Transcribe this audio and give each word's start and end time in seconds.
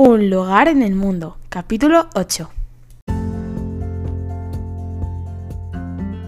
Un 0.00 0.30
lugar 0.30 0.68
en 0.68 0.82
el 0.82 0.94
mundo, 0.94 1.38
capítulo 1.48 2.08
8. 2.14 2.48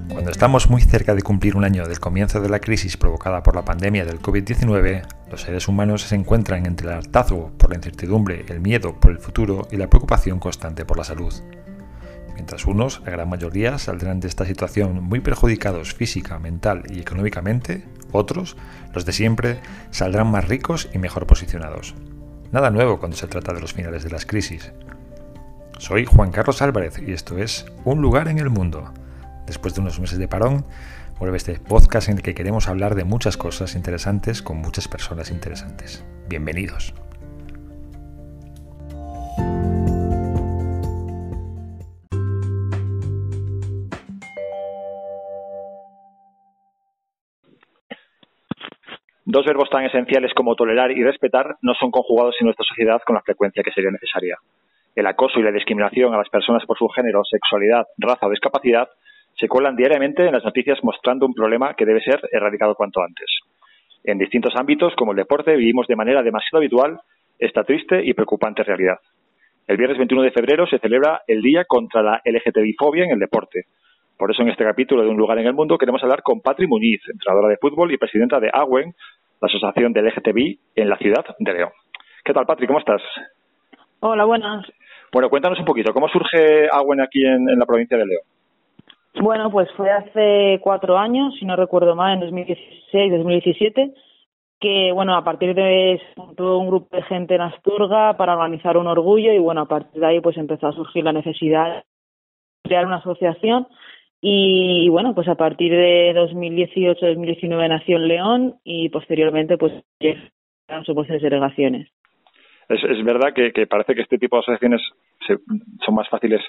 Cuando 0.08 0.32
estamos 0.32 0.68
muy 0.68 0.82
cerca 0.82 1.14
de 1.14 1.22
cumplir 1.22 1.54
un 1.54 1.62
año 1.62 1.86
del 1.86 2.00
comienzo 2.00 2.40
de 2.40 2.48
la 2.48 2.58
crisis 2.58 2.96
provocada 2.96 3.44
por 3.44 3.54
la 3.54 3.64
pandemia 3.64 4.04
del 4.04 4.20
COVID-19, 4.20 5.06
los 5.30 5.42
seres 5.42 5.68
humanos 5.68 6.02
se 6.02 6.16
encuentran 6.16 6.66
entre 6.66 6.88
el 6.88 6.94
hartazgo 6.94 7.52
por 7.56 7.70
la 7.70 7.76
incertidumbre, 7.76 8.44
el 8.48 8.58
miedo 8.58 8.98
por 8.98 9.12
el 9.12 9.20
futuro 9.20 9.68
y 9.70 9.76
la 9.76 9.88
preocupación 9.88 10.40
constante 10.40 10.84
por 10.84 10.98
la 10.98 11.04
salud. 11.04 11.32
Mientras 12.34 12.66
unos, 12.66 13.00
la 13.04 13.12
gran 13.12 13.28
mayoría, 13.28 13.78
saldrán 13.78 14.18
de 14.18 14.26
esta 14.26 14.46
situación 14.46 15.00
muy 15.00 15.20
perjudicados 15.20 15.94
física, 15.94 16.40
mental 16.40 16.82
y 16.90 16.98
económicamente, 16.98 17.86
otros, 18.10 18.56
los 18.92 19.04
de 19.04 19.12
siempre, 19.12 19.60
saldrán 19.92 20.28
más 20.28 20.48
ricos 20.48 20.88
y 20.92 20.98
mejor 20.98 21.28
posicionados. 21.28 21.94
Nada 22.52 22.70
nuevo 22.70 22.98
cuando 22.98 23.16
se 23.16 23.28
trata 23.28 23.52
de 23.52 23.60
los 23.60 23.74
finales 23.74 24.02
de 24.02 24.10
las 24.10 24.26
crisis. 24.26 24.72
Soy 25.78 26.04
Juan 26.04 26.32
Carlos 26.32 26.62
Álvarez 26.62 26.98
y 26.98 27.12
esto 27.12 27.38
es 27.38 27.64
Un 27.84 28.02
lugar 28.02 28.26
en 28.26 28.38
el 28.40 28.50
mundo. 28.50 28.92
Después 29.46 29.74
de 29.74 29.82
unos 29.82 30.00
meses 30.00 30.18
de 30.18 30.26
parón, 30.26 30.64
vuelve 31.20 31.36
este 31.36 31.60
podcast 31.60 32.08
en 32.08 32.16
el 32.16 32.22
que 32.22 32.34
queremos 32.34 32.66
hablar 32.66 32.96
de 32.96 33.04
muchas 33.04 33.36
cosas 33.36 33.76
interesantes 33.76 34.42
con 34.42 34.56
muchas 34.56 34.88
personas 34.88 35.30
interesantes. 35.30 36.04
Bienvenidos. 36.28 36.92
Dos 49.40 49.46
verbos 49.46 49.70
tan 49.70 49.86
esenciales 49.86 50.34
como 50.34 50.54
tolerar 50.54 50.90
y 50.90 51.02
respetar 51.02 51.56
no 51.62 51.72
son 51.72 51.90
conjugados 51.90 52.36
en 52.40 52.44
nuestra 52.44 52.62
sociedad 52.62 53.00
con 53.06 53.14
la 53.14 53.22
frecuencia 53.22 53.62
que 53.62 53.72
sería 53.72 53.90
necesaria. 53.90 54.36
El 54.94 55.06
acoso 55.06 55.40
y 55.40 55.42
la 55.42 55.50
discriminación 55.50 56.12
a 56.12 56.18
las 56.18 56.28
personas 56.28 56.62
por 56.66 56.76
su 56.76 56.86
género, 56.88 57.22
sexualidad, 57.24 57.86
raza 57.96 58.26
o 58.26 58.30
discapacidad 58.30 58.90
se 59.38 59.48
cuelan 59.48 59.76
diariamente 59.76 60.26
en 60.26 60.34
las 60.34 60.44
noticias 60.44 60.78
mostrando 60.82 61.24
un 61.24 61.32
problema 61.32 61.72
que 61.72 61.86
debe 61.86 62.02
ser 62.02 62.20
erradicado 62.30 62.74
cuanto 62.74 63.00
antes. 63.00 63.24
En 64.04 64.18
distintos 64.18 64.54
ámbitos, 64.56 64.94
como 64.94 65.12
el 65.12 65.16
deporte, 65.16 65.56
vivimos 65.56 65.86
de 65.86 65.96
manera 65.96 66.22
demasiado 66.22 66.58
habitual 66.58 67.00
esta 67.38 67.64
triste 67.64 68.04
y 68.04 68.12
preocupante 68.12 68.62
realidad. 68.62 68.98
El 69.66 69.78
viernes 69.78 69.96
21 69.96 70.22
de 70.22 70.32
febrero 70.32 70.66
se 70.66 70.80
celebra 70.80 71.22
el 71.26 71.40
Día 71.40 71.64
contra 71.64 72.02
la 72.02 72.20
LGTBI-fobia 72.26 73.04
en 73.04 73.12
el 73.12 73.18
deporte. 73.18 73.64
Por 74.18 74.30
eso 74.30 74.42
en 74.42 74.50
este 74.50 74.64
capítulo 74.64 75.02
de 75.02 75.08
Un 75.08 75.16
lugar 75.16 75.38
en 75.38 75.46
el 75.46 75.54
mundo 75.54 75.78
queremos 75.78 76.02
hablar 76.02 76.22
con 76.22 76.42
Patri 76.42 76.66
Muñiz, 76.66 77.00
entrenadora 77.10 77.48
de 77.48 77.56
fútbol 77.56 77.90
y 77.90 77.96
presidenta 77.96 78.38
de 78.38 78.50
AWEN, 78.52 78.94
la 79.40 79.46
Asociación 79.46 79.92
del 79.92 80.06
LGTBI 80.06 80.58
en 80.76 80.88
la 80.88 80.96
ciudad 80.98 81.24
de 81.38 81.52
León. 81.52 81.70
¿Qué 82.24 82.32
tal, 82.32 82.46
Patri? 82.46 82.66
¿Cómo 82.66 82.78
estás? 82.78 83.00
Hola, 84.00 84.24
buenas. 84.24 84.66
Bueno, 85.12 85.28
cuéntanos 85.28 85.58
un 85.58 85.64
poquito, 85.64 85.92
¿cómo 85.92 86.08
surge 86.08 86.68
Agüen 86.70 87.00
aquí 87.00 87.24
en, 87.24 87.58
la 87.58 87.66
provincia 87.66 87.96
de 87.96 88.06
León? 88.06 88.22
Bueno, 89.20 89.50
pues 89.50 89.68
fue 89.76 89.90
hace 89.90 90.60
cuatro 90.62 90.96
años, 90.96 91.34
si 91.38 91.44
no 91.44 91.56
recuerdo 91.56 91.96
mal, 91.96 92.14
en 92.14 92.20
2016, 92.20 93.12
2017, 93.12 93.92
que, 94.60 94.92
bueno, 94.92 95.16
a 95.16 95.24
partir 95.24 95.54
de 95.54 96.00
todo 96.36 96.58
un 96.58 96.68
grupo 96.68 96.96
de 96.96 97.02
gente 97.02 97.34
en 97.34 97.40
Asturga 97.40 98.16
para 98.16 98.34
organizar 98.34 98.76
un 98.76 98.86
orgullo 98.86 99.32
y, 99.32 99.38
bueno, 99.38 99.62
a 99.62 99.68
partir 99.68 100.00
de 100.00 100.06
ahí 100.06 100.20
pues 100.20 100.36
empezó 100.36 100.68
a 100.68 100.72
surgir 100.72 101.02
la 101.02 101.12
necesidad 101.12 101.74
de 101.74 101.82
crear 102.62 102.86
una 102.86 102.96
asociación 102.96 103.66
y, 104.22 104.88
bueno, 104.90 105.14
pues 105.14 105.28
a 105.28 105.34
partir 105.34 105.72
de 105.72 106.12
2018-2019 106.14 107.68
nació 107.68 107.96
en 107.96 108.08
León 108.08 108.54
y 108.64 108.90
posteriormente 108.90 109.56
pues 109.56 109.72
llegaron 109.98 110.84
sus 110.84 110.94
delegaciones. 111.08 111.88
Es, 112.68 112.84
es 112.84 113.04
verdad 113.04 113.32
que, 113.34 113.66
parece 113.66 113.94
que 113.94 114.02
este 114.02 114.18
tipo 114.18 114.36
de 114.36 114.40
asociaciones 114.40 114.82
son 115.84 115.94
más 115.94 116.08
fáciles 116.08 116.40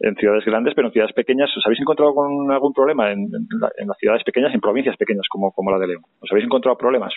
en 0.00 0.14
ciudades 0.16 0.44
grandes, 0.44 0.74
pero 0.74 0.88
en 0.88 0.92
ciudades 0.92 1.14
pequeñas, 1.14 1.50
¿os 1.56 1.64
habéis 1.64 1.80
encontrado 1.80 2.14
con 2.14 2.50
algún 2.50 2.72
problema 2.72 3.10
en, 3.10 3.20
en, 3.20 3.88
las 3.88 3.98
ciudades 3.98 4.22
pequeñas, 4.24 4.54
en 4.54 4.60
provincias 4.60 4.96
pequeñas 4.96 5.26
como, 5.28 5.50
como 5.52 5.70
la 5.70 5.78
de 5.78 5.88
León? 5.88 6.02
¿Os 6.20 6.30
habéis 6.30 6.46
encontrado 6.46 6.76
problemas? 6.76 7.14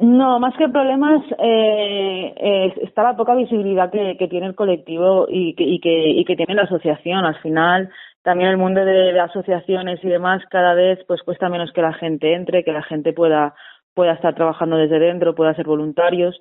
No, 0.00 0.40
más 0.40 0.56
que 0.56 0.66
problemas 0.70 1.22
eh, 1.38 2.34
eh, 2.34 2.74
está 2.82 3.02
la 3.02 3.16
poca 3.16 3.34
visibilidad 3.34 3.90
que, 3.90 4.28
tiene 4.30 4.46
el 4.46 4.54
colectivo 4.54 5.26
y 5.28 5.54
que, 5.54 5.64
y, 5.64 5.78
que, 5.78 6.08
y 6.08 6.24
que 6.24 6.36
tiene 6.36 6.54
la 6.54 6.62
asociación. 6.62 7.26
Al 7.26 7.36
final, 7.40 7.90
también 8.22 8.48
el 8.48 8.56
mundo 8.56 8.82
de, 8.82 9.20
asociaciones 9.20 10.02
y 10.02 10.08
demás 10.08 10.42
cada 10.50 10.72
vez 10.72 11.00
pues 11.06 11.22
cuesta 11.22 11.50
menos 11.50 11.70
que 11.72 11.82
la 11.82 11.92
gente 11.92 12.34
entre, 12.34 12.64
que 12.64 12.72
la 12.72 12.82
gente 12.82 13.12
pueda 13.12 13.54
pueda 13.92 14.12
estar 14.12 14.34
trabajando 14.34 14.76
desde 14.76 14.98
dentro, 14.98 15.34
pueda 15.34 15.54
ser 15.54 15.66
voluntarios. 15.66 16.40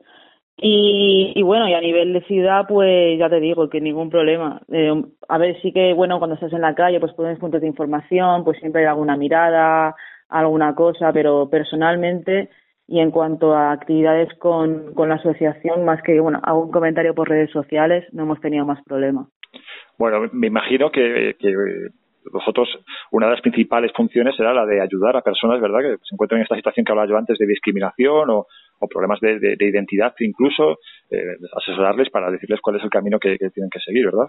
Y, 0.55 1.33
y 1.35 1.41
bueno, 1.41 1.67
y 1.67 1.73
a 1.73 1.81
nivel 1.81 2.13
de 2.13 2.21
ciudad, 2.21 2.65
pues 2.67 3.19
ya 3.19 3.29
te 3.29 3.41
digo 3.41 3.69
que 3.69 3.81
ningún 3.81 4.09
problema. 4.09 4.61
Eh, 4.71 5.03
a 5.27 5.37
ver, 5.37 5.61
sí 5.61 5.73
que 5.73 5.93
bueno, 5.93 6.19
cuando 6.19 6.35
estás 6.35 6.53
en 6.53 6.61
la 6.61 6.75
calle, 6.75 6.99
pues 7.01 7.13
pones 7.13 7.39
puntos 7.39 7.59
de 7.59 7.67
información, 7.67 8.45
pues 8.45 8.57
siempre 8.59 8.81
hay 8.81 8.87
alguna 8.87 9.17
mirada, 9.17 9.95
alguna 10.29 10.75
cosa, 10.75 11.11
pero 11.11 11.49
personalmente 11.49 12.49
y 12.89 13.00
en 13.00 13.11
cuanto 13.11 13.53
a 13.53 13.72
actividades 13.72 14.33
con, 14.39 14.95
con 14.95 15.09
la 15.09 15.16
asociación, 15.16 15.85
más 15.85 16.01
que 16.01 16.19
bueno, 16.19 16.39
algún 16.41 16.72
comentario 16.72 17.13
por 17.13 17.29
redes 17.29 17.51
sociales, 17.51 18.03
no 18.13 18.23
hemos 18.23 18.41
tenido 18.41 18.66
más 18.66 18.83
problemas. 18.83 19.27
Bueno, 20.00 20.27
me 20.31 20.47
imagino 20.47 20.89
que, 20.89 21.35
que 21.39 21.53
vosotros, 22.33 22.67
una 23.11 23.27
de 23.27 23.33
las 23.33 23.41
principales 23.41 23.91
funciones 23.95 24.35
será 24.35 24.55
la 24.55 24.66
de 24.66 24.81
ayudar 24.81 25.16
a 25.16 25.22
personas, 25.22 25.61
¿verdad?, 25.61 25.81
que 25.81 25.97
se 26.03 26.16
encuentran 26.16 26.39
en 26.39 26.44
esta 26.44 26.55
situación 26.55 26.83
que 26.83 26.91
hablaba 26.91 27.07
yo 27.07 27.17
antes 27.17 27.38
de 27.38 27.45
discriminación 27.45 28.29
o, 28.31 28.47
o 28.79 28.88
problemas 28.88 29.19
de, 29.19 29.39
de, 29.39 29.66
identidad, 29.66 30.13
incluso 30.19 30.79
eh, 31.11 31.38
asesorarles 31.56 32.09
para 32.09 32.31
decirles 32.31 32.59
cuál 32.59 32.77
es 32.77 32.83
el 32.83 32.89
camino 32.89 33.19
que, 33.19 33.38
tienen 33.38 33.69
que 33.69 33.79
seguir, 33.79 34.06
¿verdad? 34.06 34.27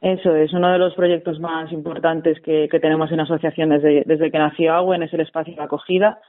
Eso 0.00 0.34
es 0.36 0.52
uno 0.52 0.72
de 0.72 0.78
los 0.78 0.94
proyectos 0.94 1.40
más 1.40 1.72
importantes 1.72 2.40
que, 2.40 2.68
que 2.70 2.80
tenemos 2.80 3.10
en 3.10 3.18
la 3.18 3.24
asociación 3.24 3.70
desde, 3.70 4.04
desde 4.06 4.30
que 4.30 4.38
nació 4.38 4.74
AWEN, 4.74 5.02
es 5.02 5.12
el 5.12 5.20
espacio 5.20 5.54
de 5.54 5.62
acogida, 5.62 6.20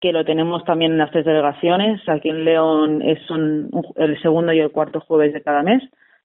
que 0.00 0.12
lo 0.12 0.24
tenemos 0.24 0.64
también 0.64 0.92
en 0.92 0.98
las 0.98 1.10
tres 1.10 1.24
delegaciones. 1.24 2.00
Aquí 2.08 2.28
en 2.28 2.44
León 2.44 3.02
es 3.02 3.20
son 3.26 3.70
el 3.96 4.20
segundo 4.20 4.52
y 4.52 4.60
el 4.60 4.70
cuarto 4.70 5.00
jueves 5.00 5.32
de 5.32 5.42
cada 5.42 5.62
mes 5.62 5.82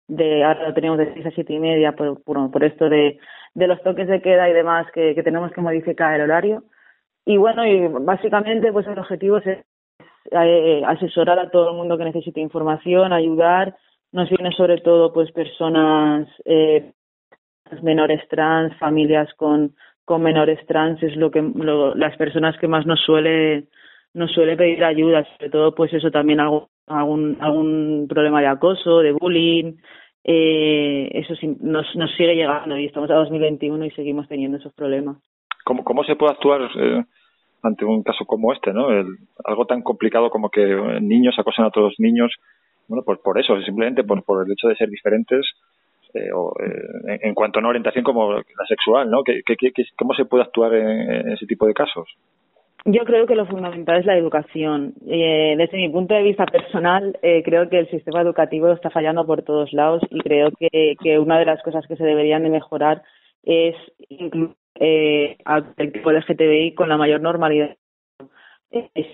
de 0.07 0.43
ahora 0.43 0.67
lo 0.67 0.73
tenemos 0.73 0.97
de 0.97 1.13
seis 1.13 1.25
a 1.25 1.31
siete 1.31 1.53
y 1.53 1.59
media 1.59 1.93
por, 1.93 2.21
por, 2.23 2.63
esto 2.63 2.89
de, 2.89 3.19
de 3.53 3.67
los 3.67 3.81
toques 3.83 4.07
de 4.07 4.21
queda 4.21 4.49
y 4.49 4.53
demás 4.53 4.87
que, 4.93 5.15
que 5.15 5.23
tenemos 5.23 5.51
que 5.51 5.61
modificar 5.61 6.13
el 6.13 6.21
horario. 6.21 6.63
Y 7.25 7.37
bueno, 7.37 7.65
y 7.65 7.87
básicamente 7.87 8.71
pues 8.71 8.85
el 8.87 8.99
objetivo 8.99 9.37
es 9.37 9.65
eh, 10.31 10.81
asesorar 10.85 11.39
a 11.39 11.49
todo 11.49 11.71
el 11.71 11.77
mundo 11.77 11.97
que 11.97 12.05
necesite 12.05 12.41
información, 12.41 13.13
ayudar. 13.13 13.75
Nos 14.11 14.29
vienen 14.29 14.51
sobre 14.51 14.79
todo 14.79 15.13
pues 15.13 15.31
personas 15.31 16.27
eh, 16.45 16.91
menores 17.81 18.27
trans, 18.29 18.77
familias 18.77 19.33
con, 19.35 19.73
con 20.05 20.21
menores 20.21 20.65
trans, 20.67 21.01
es 21.03 21.15
lo 21.15 21.31
que 21.31 21.41
lo, 21.41 21.95
las 21.95 22.15
personas 22.17 22.57
que 22.59 22.67
más 22.67 22.85
nos 22.85 22.99
suele 23.01 23.65
nos 24.13 24.31
suele 24.31 24.55
pedir 24.55 24.83
ayuda, 24.83 25.25
sobre 25.37 25.49
todo 25.49 25.73
pues 25.73 25.91
eso 25.93 26.11
también 26.11 26.39
algún, 26.39 27.37
algún 27.39 28.05
problema 28.07 28.41
de 28.41 28.47
acoso, 28.47 28.99
de 28.99 29.11
bullying, 29.11 29.73
eh, 30.23 31.09
eso 31.13 31.35
sí, 31.35 31.57
nos, 31.61 31.85
nos 31.95 32.11
sigue 32.15 32.35
llegando 32.35 32.77
y 32.77 32.85
estamos 32.85 33.09
a 33.09 33.15
2021 33.15 33.85
y 33.85 33.91
seguimos 33.91 34.27
teniendo 34.27 34.57
esos 34.57 34.73
problemas. 34.73 35.17
¿Cómo, 35.65 35.83
cómo 35.83 36.03
se 36.03 36.15
puede 36.15 36.33
actuar 36.33 36.61
eh, 36.77 37.03
ante 37.63 37.85
un 37.85 38.03
caso 38.03 38.25
como 38.25 38.53
este, 38.53 38.71
no? 38.71 38.87
Algo 39.43 39.65
tan 39.65 39.81
complicado 39.81 40.29
como 40.29 40.49
que 40.49 40.63
niños 41.01 41.35
acosan 41.39 41.65
a 41.65 41.69
otros 41.69 41.95
niños, 41.97 42.31
bueno, 42.87 43.03
por, 43.03 43.21
por 43.21 43.39
eso, 43.39 43.59
simplemente 43.61 44.03
por, 44.03 44.23
por 44.23 44.45
el 44.45 44.51
hecho 44.51 44.67
de 44.67 44.75
ser 44.75 44.89
diferentes, 44.89 45.45
eh, 46.13 46.31
o, 46.33 46.53
eh, 46.59 47.19
en, 47.21 47.33
cuanto 47.33 47.57
a 47.57 47.61
una 47.61 47.69
orientación 47.69 48.03
como 48.03 48.33
la 48.33 48.65
sexual, 48.67 49.09
¿no? 49.09 49.23
¿Qué, 49.23 49.41
qué, 49.45 49.71
¿Cómo 49.97 50.13
se 50.13 50.25
puede 50.25 50.43
actuar 50.43 50.73
en, 50.75 51.31
ese 51.31 51.45
tipo 51.45 51.65
de 51.65 51.73
casos? 51.73 52.07
Yo 52.85 53.05
creo 53.05 53.25
que 53.25 53.35
lo 53.35 53.45
fundamental 53.45 53.99
es 53.99 54.05
la 54.05 54.17
educación. 54.17 54.93
Eh, 55.07 55.55
desde 55.57 55.77
mi 55.77 55.89
punto 55.89 56.13
de 56.13 56.23
vista 56.23 56.45
personal, 56.45 57.17
eh, 57.21 57.41
creo 57.43 57.69
que 57.69 57.79
el 57.79 57.89
sistema 57.89 58.21
educativo 58.21 58.71
está 58.71 58.89
fallando 58.89 59.25
por 59.25 59.41
todos 59.43 59.71
lados 59.73 60.01
y 60.09 60.19
creo 60.19 60.51
que, 60.59 60.95
que 61.01 61.17
una 61.17 61.39
de 61.39 61.45
las 61.45 61.63
cosas 61.63 61.85
que 61.87 61.95
se 61.95 62.03
deberían 62.03 62.43
de 62.43 62.49
mejorar 62.49 63.03
es 63.43 63.75
incluir 64.09 64.55
al 65.45 65.75
de 65.75 65.85
LGTBI 65.85 66.73
con 66.73 66.89
la 66.89 66.97
mayor 66.97 67.21
normalidad. 67.21 67.77
Es, 68.69 69.07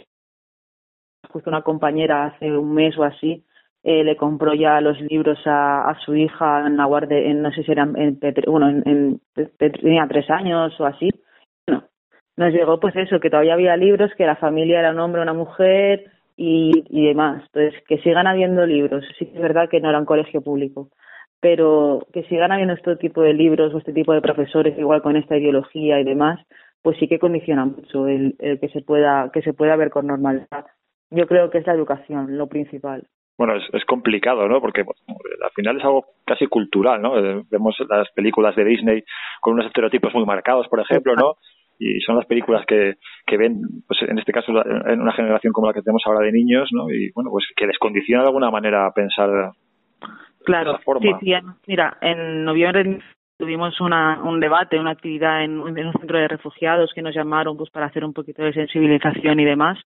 justo 1.30 1.50
una 1.50 1.62
compañera 1.62 2.26
hace 2.26 2.52
un 2.58 2.74
mes 2.74 2.98
o 2.98 3.04
así 3.04 3.46
eh, 3.84 4.04
le 4.04 4.18
compró 4.18 4.54
ya 4.54 4.82
los 4.82 5.00
libros 5.02 5.40
a, 5.46 5.96
su 6.06 6.16
hija 6.16 6.66
en 6.68 6.78
la 6.78 6.86
guardia, 6.86 7.18
en, 7.18 7.42
no 7.42 7.52
sé 7.52 7.64
si 7.64 7.72
eran, 7.72 7.96
en, 7.98 8.20
bueno, 8.48 8.70
en, 8.70 9.22
tenía 9.58 10.08
tres 10.08 10.30
años 10.30 10.80
o 10.80 10.86
así 10.86 11.10
nos 12.40 12.54
llegó 12.54 12.80
pues 12.80 12.96
eso, 12.96 13.20
que 13.20 13.30
todavía 13.30 13.54
había 13.54 13.76
libros, 13.76 14.12
que 14.18 14.26
la 14.26 14.38
familia 14.38 14.80
era 14.80 14.92
un 14.92 15.00
hombre, 15.00 15.22
una 15.22 15.34
mujer 15.34 16.10
y, 16.38 16.86
y 16.88 17.08
demás. 17.08 17.44
Entonces, 17.48 17.84
que 17.86 17.98
sigan 17.98 18.28
habiendo 18.28 18.66
libros. 18.66 19.04
Sí 19.20 19.26
que 19.26 19.36
es 19.36 19.42
verdad 19.42 19.68
que 19.70 19.82
no 19.82 19.90
era 19.90 20.00
un 20.00 20.06
colegio 20.06 20.42
público, 20.42 20.88
pero 21.42 22.08
que 22.14 22.24
sigan 22.24 22.54
habiendo 22.54 22.76
este 22.76 22.96
tipo 22.96 23.22
de 23.22 23.34
libros 23.34 23.74
o 23.74 23.80
este 23.80 23.92
tipo 23.92 24.14
de 24.14 24.22
profesores 24.22 24.80
igual 24.80 25.02
con 25.02 25.18
esta 25.18 25.36
ideología 25.36 26.00
y 26.00 26.06
demás, 26.06 26.40
pues 26.82 26.98
sí 26.98 27.10
que 27.10 27.20
condiciona 27.20 27.66
mucho 27.66 28.08
el, 28.08 28.38
el 28.40 28.58
que 28.58 28.70
se 28.70 28.82
pueda 28.84 29.30
que 29.34 29.42
se 29.42 29.52
pueda 29.52 29.76
ver 29.76 29.90
con 29.90 30.08
normalidad. 30.08 30.66
Yo 31.12 31.28
creo 31.28 31.50
que 31.50 31.58
es 31.58 31.68
la 31.68 31.74
educación 31.74 32.38
lo 32.38 32.48
principal. 32.48 33.06
Bueno, 33.40 33.56
es, 33.56 33.64
es 33.74 33.86
complicado, 33.86 34.50
¿no? 34.50 34.60
Porque 34.60 34.82
al 34.82 35.52
final 35.56 35.78
es 35.78 35.84
algo 35.86 36.08
casi 36.26 36.46
cultural, 36.48 37.02
¿no? 37.02 37.18
Eh, 37.18 37.42
vemos 37.50 37.74
las 37.88 38.12
películas 38.12 38.54
de 38.54 38.66
Disney 38.66 39.04
con 39.40 39.54
unos 39.54 39.68
estereotipos 39.68 40.14
muy 40.14 40.26
marcados, 40.26 40.68
por 40.68 40.82
ejemplo, 40.82 41.16
¿no? 41.16 41.36
Y 41.80 42.02
son 42.02 42.18
las 42.18 42.26
películas 42.26 42.66
que, 42.66 42.96
que 43.26 43.38
ven, 43.38 43.62
pues 43.88 44.02
en 44.02 44.20
este 44.20 44.34
caso, 44.34 44.52
en 44.86 45.00
una 45.00 45.14
generación 45.14 45.54
como 45.54 45.68
la 45.68 45.74
que 45.74 45.82
tenemos 45.82 46.04
ahora 46.06 46.26
de 46.26 46.34
niños, 46.34 46.68
¿no? 46.74 46.92
Y 46.92 47.12
bueno, 47.16 47.30
pues 47.32 47.46
que 47.56 47.66
les 47.66 47.78
condiciona 47.78 48.24
de 48.24 48.28
alguna 48.28 48.52
manera 48.52 48.86
a 48.86 48.92
pensar 48.92 49.54
claro, 50.44 50.72
de 50.72 50.76
esa 50.76 50.84
forma. 50.84 51.20
Sí, 51.22 51.26
sí, 51.28 51.34
mira, 51.66 51.98
en 52.02 52.44
noviembre 52.44 53.00
tuvimos 53.38 53.80
una, 53.80 54.22
un 54.22 54.42
debate, 54.42 54.78
una 54.78 54.92
actividad 54.92 55.46
en, 55.46 55.52
en, 55.78 55.88
un 55.88 55.94
centro 55.94 56.20
de 56.20 56.28
refugiados 56.28 56.92
que 56.94 57.02
nos 57.02 57.16
llamaron 57.16 57.56
pues 57.56 57.70
para 57.70 57.86
hacer 57.86 58.04
un 58.04 58.12
poquito 58.12 58.44
de 58.44 58.52
sensibilización 58.52 59.40
y 59.40 59.46
demás 59.46 59.80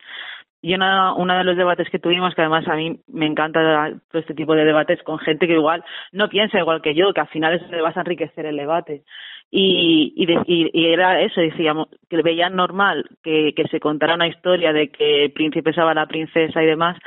y 0.63 0.74
una, 0.74 1.13
uno 1.13 1.38
de 1.38 1.44
los 1.44 1.57
debates 1.57 1.89
que 1.89 2.00
tuvimos, 2.00 2.33
que 2.33 2.42
además 2.42 2.65
a 2.69 2.75
mí 2.77 2.98
me 3.07 3.25
encanta 3.25 3.92
todo 4.10 4.21
este 4.21 4.33
tipo 4.33 4.56
de 4.56 4.63
debates 4.63 5.04
con 5.04 5.19
gente 5.19 5.45
que 5.45 5.56
igual 5.56 5.83
no 6.13 6.30
piensa 6.30 6.57
igual 6.57 6.81
que 6.81 6.95
yo, 6.95 7.13
que 7.13 7.19
al 7.19 7.27
final 7.27 7.54
eso 7.54 7.65
le 7.69 7.81
vas 7.81 7.98
a 7.98 8.00
enriquecer 8.00 8.45
el 8.45 8.56
debate. 8.56 9.04
Y, 9.51 10.13
y, 10.15 10.71
y, 10.74 10.86
era 10.86 11.21
eso, 11.21 11.42
decíamos, 11.42 11.89
que 12.10 12.21
veían 12.21 12.56
normal 12.56 13.04
que, 13.21 13.54
que 13.54 13.68
se 13.68 13.81
contara 13.81 14.15
una 14.15 14.30
historia 14.30 14.71
de 14.71 14.88
que 14.88 15.25
el 15.25 15.33
príncipe 15.33 15.74
salva 15.74 15.92
a 15.92 15.95
la 15.95 16.07
princesa 16.07 16.63
y 16.63 16.66
demás, 16.66 16.98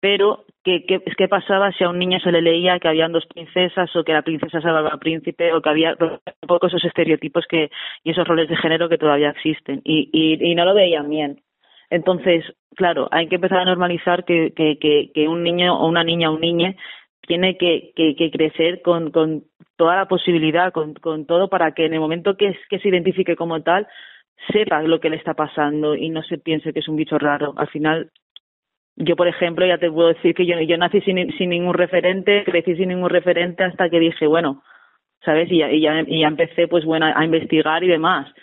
pero 0.00 0.46
¿qué, 0.64 0.86
qué, 0.86 1.00
qué 1.00 1.28
pasaba 1.28 1.72
si 1.72 1.84
a 1.84 1.90
un 1.90 1.98
niño 1.98 2.18
se 2.20 2.32
le 2.32 2.40
leía 2.40 2.78
que 2.78 2.88
habían 2.88 3.12
dos 3.12 3.26
princesas 3.26 3.94
o 3.94 4.02
que 4.02 4.14
la 4.14 4.22
princesa 4.22 4.62
salvaba 4.62 4.88
al 4.88 4.98
príncipe 4.98 5.52
o 5.52 5.60
que 5.60 5.68
había 5.68 5.94
un 6.00 6.48
poco 6.48 6.68
esos 6.68 6.84
estereotipos 6.86 7.44
que 7.46 7.70
y 8.02 8.12
esos 8.12 8.26
roles 8.26 8.48
de 8.48 8.56
género 8.56 8.88
que 8.88 8.96
todavía 8.98 9.28
existen 9.28 9.82
y, 9.84 10.08
y, 10.10 10.52
y 10.52 10.54
no 10.54 10.64
lo 10.64 10.74
veían 10.74 11.10
bien. 11.10 11.42
Entonces, 11.94 12.44
claro, 12.74 13.06
hay 13.12 13.28
que 13.28 13.36
empezar 13.36 13.58
a 13.60 13.64
normalizar 13.64 14.24
que, 14.24 14.52
que, 14.52 14.78
que, 14.80 15.12
que 15.14 15.28
un 15.28 15.44
niño 15.44 15.78
o 15.78 15.86
una 15.86 16.02
niña 16.02 16.28
o 16.28 16.34
un 16.34 16.40
niño 16.40 16.74
tiene 17.20 17.56
que, 17.56 17.92
que, 17.94 18.16
que 18.16 18.32
crecer 18.32 18.82
con, 18.82 19.12
con 19.12 19.44
toda 19.76 19.94
la 19.94 20.08
posibilidad, 20.08 20.72
con, 20.72 20.94
todo, 21.24 21.48
para 21.48 21.70
que 21.70 21.86
en 21.86 21.94
el 21.94 22.00
momento 22.00 22.36
que, 22.36 22.58
se 22.68 22.88
identifique 22.88 23.36
como 23.36 23.62
tal, 23.62 23.86
sepa 24.52 24.82
lo 24.82 24.98
que 24.98 25.08
le 25.08 25.16
está 25.18 25.34
pasando 25.34 25.94
y 25.94 26.10
no 26.10 26.24
se 26.24 26.36
piense 26.38 26.72
que 26.72 26.80
es 26.80 26.88
un 26.88 26.96
bicho 26.96 27.16
raro. 27.16 27.54
Al 27.56 27.68
final, 27.68 28.10
yo, 28.96 29.14
por 29.14 29.28
ejemplo, 29.28 29.64
ya 29.64 29.78
te 29.78 29.88
puedo 29.88 30.08
decir 30.08 30.34
que 30.34 30.46
yo, 30.46 30.76
nací 30.76 31.00
sin, 31.02 31.30
sin 31.38 31.50
ningún 31.50 31.74
referente, 31.74 32.42
crecí 32.42 32.74
sin 32.74 32.88
ningún 32.88 33.10
referente 33.10 33.62
hasta 33.62 33.88
que 33.88 34.00
dije, 34.00 34.26
bueno, 34.26 34.64
¿sabes? 35.24 35.48
Y 35.48 35.58
ya, 35.58 35.70
y 35.70 36.20
ya 36.20 36.26
empecé, 36.26 36.66
pues 36.66 36.84
bueno, 36.84 37.06
a 37.06 37.24
investigar 37.24 37.84
y 37.84 37.88
demás 37.88 38.34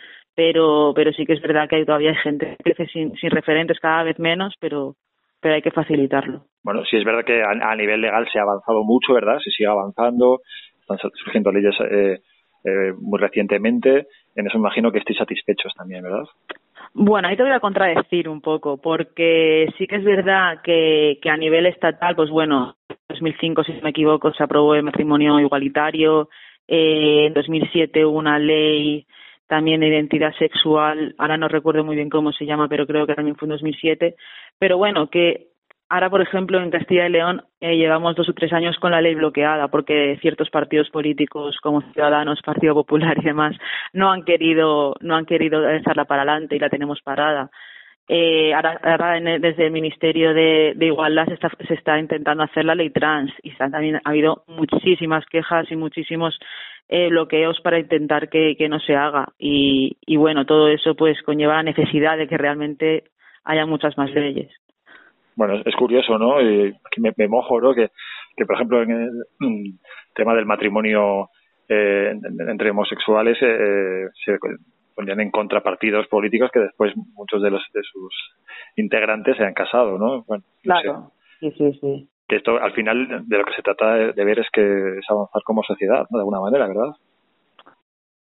pero 0.42 0.92
pero 0.96 1.14
sí 1.14 1.24
que 1.26 1.34
es 1.34 1.42
verdad 1.42 1.70
que 1.70 1.76
hay, 1.76 1.86
todavía 1.86 2.10
hay 2.10 2.16
gente 2.16 2.56
que 2.58 2.74
crece 2.74 2.92
sin, 2.92 3.16
sin 3.18 3.30
referentes 3.30 3.80
cada 3.80 4.02
vez 4.04 4.18
menos, 4.18 4.56
pero 4.60 4.96
pero 5.40 5.56
hay 5.56 5.62
que 5.62 5.72
facilitarlo. 5.72 6.46
Bueno, 6.64 6.84
sí 6.86 6.98
es 6.98 7.04
verdad 7.04 7.24
que 7.24 7.42
a, 7.44 7.76
nivel 7.76 8.02
legal 8.02 8.28
se 8.32 8.40
ha 8.40 8.44
avanzado 8.44 8.84
mucho, 8.84 9.14
¿verdad? 9.14 9.38
Se 9.44 9.52
sigue 9.52 9.68
avanzando, 9.68 10.42
están 10.80 10.98
surgiendo 11.24 11.52
leyes 11.52 11.76
eh, 11.80 12.20
eh, 12.64 12.94
muy 13.00 13.20
recientemente. 13.20 14.08
En 14.36 14.48
eso 14.48 14.58
imagino 14.58 14.92
que 14.92 15.00
estéis 15.00 15.18
satisfechos 15.18 15.74
también, 15.76 16.04
¿verdad? 16.04 16.26
Bueno, 16.94 17.28
ahí 17.28 17.36
te 17.36 17.44
voy 17.44 17.52
a 17.52 17.60
contradecir 17.60 18.30
un 18.30 18.42
poco, 18.42 18.78
porque 18.78 19.68
sí 19.78 19.88
que 19.88 19.96
es 19.96 20.04
verdad 20.04 20.62
que, 20.64 21.18
que 21.22 21.30
a 21.30 21.38
nivel 21.38 21.66
estatal, 21.66 22.16
pues 22.16 22.30
bueno, 22.30 22.76
en 22.90 22.98
2005, 23.10 23.64
si 23.64 23.74
no 23.74 23.82
me 23.82 23.90
equivoco, 23.90 24.32
se 24.34 24.44
aprobó 24.44 24.76
el 24.76 24.84
matrimonio 24.84 25.40
igualitario, 25.40 26.30
eh, 26.68 27.26
en 27.28 27.34
2007 27.34 28.06
hubo 28.06 28.18
una 28.18 28.38
ley 28.38 29.08
también 29.51 29.81
de 29.81 29.89
identidad 29.89 30.33
sexual, 30.39 31.13
ahora 31.18 31.36
no 31.36 31.50
recuerdo 31.50 31.83
muy 31.83 31.98
bien 31.98 32.09
cómo 32.09 32.31
se 32.31 32.45
llama, 32.45 32.69
pero 32.69 32.88
creo 32.88 33.06
que 33.06 33.15
también 33.15 33.36
fue 33.36 33.48
en 33.48 33.51
2007. 33.51 34.15
Pero 34.57 34.77
bueno, 34.77 35.09
que 35.09 35.48
ahora, 35.89 36.09
por 36.09 36.21
ejemplo, 36.21 36.57
en 36.57 36.71
Castilla 36.71 37.06
y 37.06 37.12
León 37.12 37.44
eh, 37.59 37.75
llevamos 37.75 38.15
dos 38.15 38.30
o 38.30 38.33
tres 38.33 38.53
años 38.53 38.77
con 38.80 38.92
la 38.92 39.01
ley 39.01 39.13
bloqueada 39.13 39.68
porque 39.68 40.18
ciertos 40.21 40.50
partidos 40.50 40.89
políticos 40.89 41.57
como 41.62 41.81
Ciudadanos, 41.92 42.42
Partido 42.42 42.74
Popular 42.74 43.18
y 43.18 43.25
demás 43.25 43.57
no 43.92 44.09
han 44.09 44.24
querido 44.24 44.95
no 45.01 45.18
han 45.18 45.25
querido 45.25 45.69
echarla 45.69 46.06
para 46.06 46.21
adelante 46.21 46.56
y 46.56 46.59
la 46.59 46.69
tenemos 46.69 47.01
parada. 47.01 47.51
Eh, 48.07 48.54
ahora, 48.54 48.80
ahora 48.83 49.19
desde 49.19 49.65
el 49.65 49.71
Ministerio 49.71 50.33
de, 50.33 50.74
de 50.77 50.86
Igualdad 50.86 51.25
se 51.27 51.33
está, 51.33 51.50
se 51.68 51.74
está 51.74 52.00
intentando 52.00 52.44
hacer 52.44 52.63
la 52.63 52.75
ley 52.75 52.89
trans 52.89 53.31
y 53.44 53.51
también 53.56 53.97
ha 53.97 54.09
habido 54.09 54.45
muchísimas 54.47 55.25
quejas 55.25 55.69
y 55.71 55.75
muchísimos 55.75 56.39
eh, 56.92 57.08
bloqueos 57.10 57.60
para 57.62 57.80
intentar 57.80 58.30
que, 58.30 58.56
que 58.58 58.68
no 58.68 58.80
se 58.80 58.96
haga. 58.96 59.30
Y, 59.40 59.98
y 60.06 60.18
bueno, 60.18 60.46
todo 60.46 60.68
eso 60.68 60.94
pues 60.94 61.22
conlleva 61.24 61.56
la 61.56 61.64
necesidad 61.64 62.18
de 62.18 62.28
que 62.28 62.38
realmente 62.38 63.06
haya 63.46 63.66
muchas 63.66 63.98
más 63.98 64.12
leyes. 64.12 64.52
Bueno, 65.36 65.56
es 65.66 65.76
curioso, 65.78 66.18
¿no? 66.18 66.42
Y 66.42 66.74
me, 66.98 67.14
me 67.16 67.28
mojo, 67.30 67.62
¿no? 67.62 67.74
Que, 67.74 67.92
que, 68.36 68.46
por 68.46 68.56
ejemplo, 68.56 68.84
en 68.84 68.92
el 68.92 69.80
tema 70.14 70.36
del 70.36 70.46
matrimonio 70.46 71.30
eh, 71.70 72.14
entre 72.50 72.72
homosexuales 72.72 73.38
eh, 73.42 74.08
se 74.26 74.38
ponían 74.94 75.22
en 75.22 75.32
contra 75.32 75.64
partidos 75.64 76.08
políticos 76.08 76.52
que 76.54 76.60
después 76.60 76.94
muchos 77.16 77.42
de 77.42 77.52
los 77.52 77.64
de 77.74 77.82
sus 77.84 78.14
integrantes 78.76 79.38
se 79.38 79.46
han 79.46 79.54
casado, 79.54 79.98
¿no? 79.98 80.26
Bueno, 80.28 80.44
claro, 80.62 81.14
sí, 81.40 81.52
sí, 81.58 81.72
sí 81.80 82.11
esto 82.38 82.57
al 82.62 82.74
final 82.74 83.28
de 83.28 83.38
lo 83.38 83.45
que 83.45 83.54
se 83.54 83.62
trata 83.62 83.94
de, 83.95 84.25
ver 84.25 84.39
es 84.39 84.50
que 84.51 84.62
es 84.62 85.06
avanzar 85.10 85.42
como 85.44 85.63
sociedad. 85.63 86.06
De 86.10 86.19
alguna 86.19 86.39
manera, 86.39 86.68
¿verdad? 86.68 86.95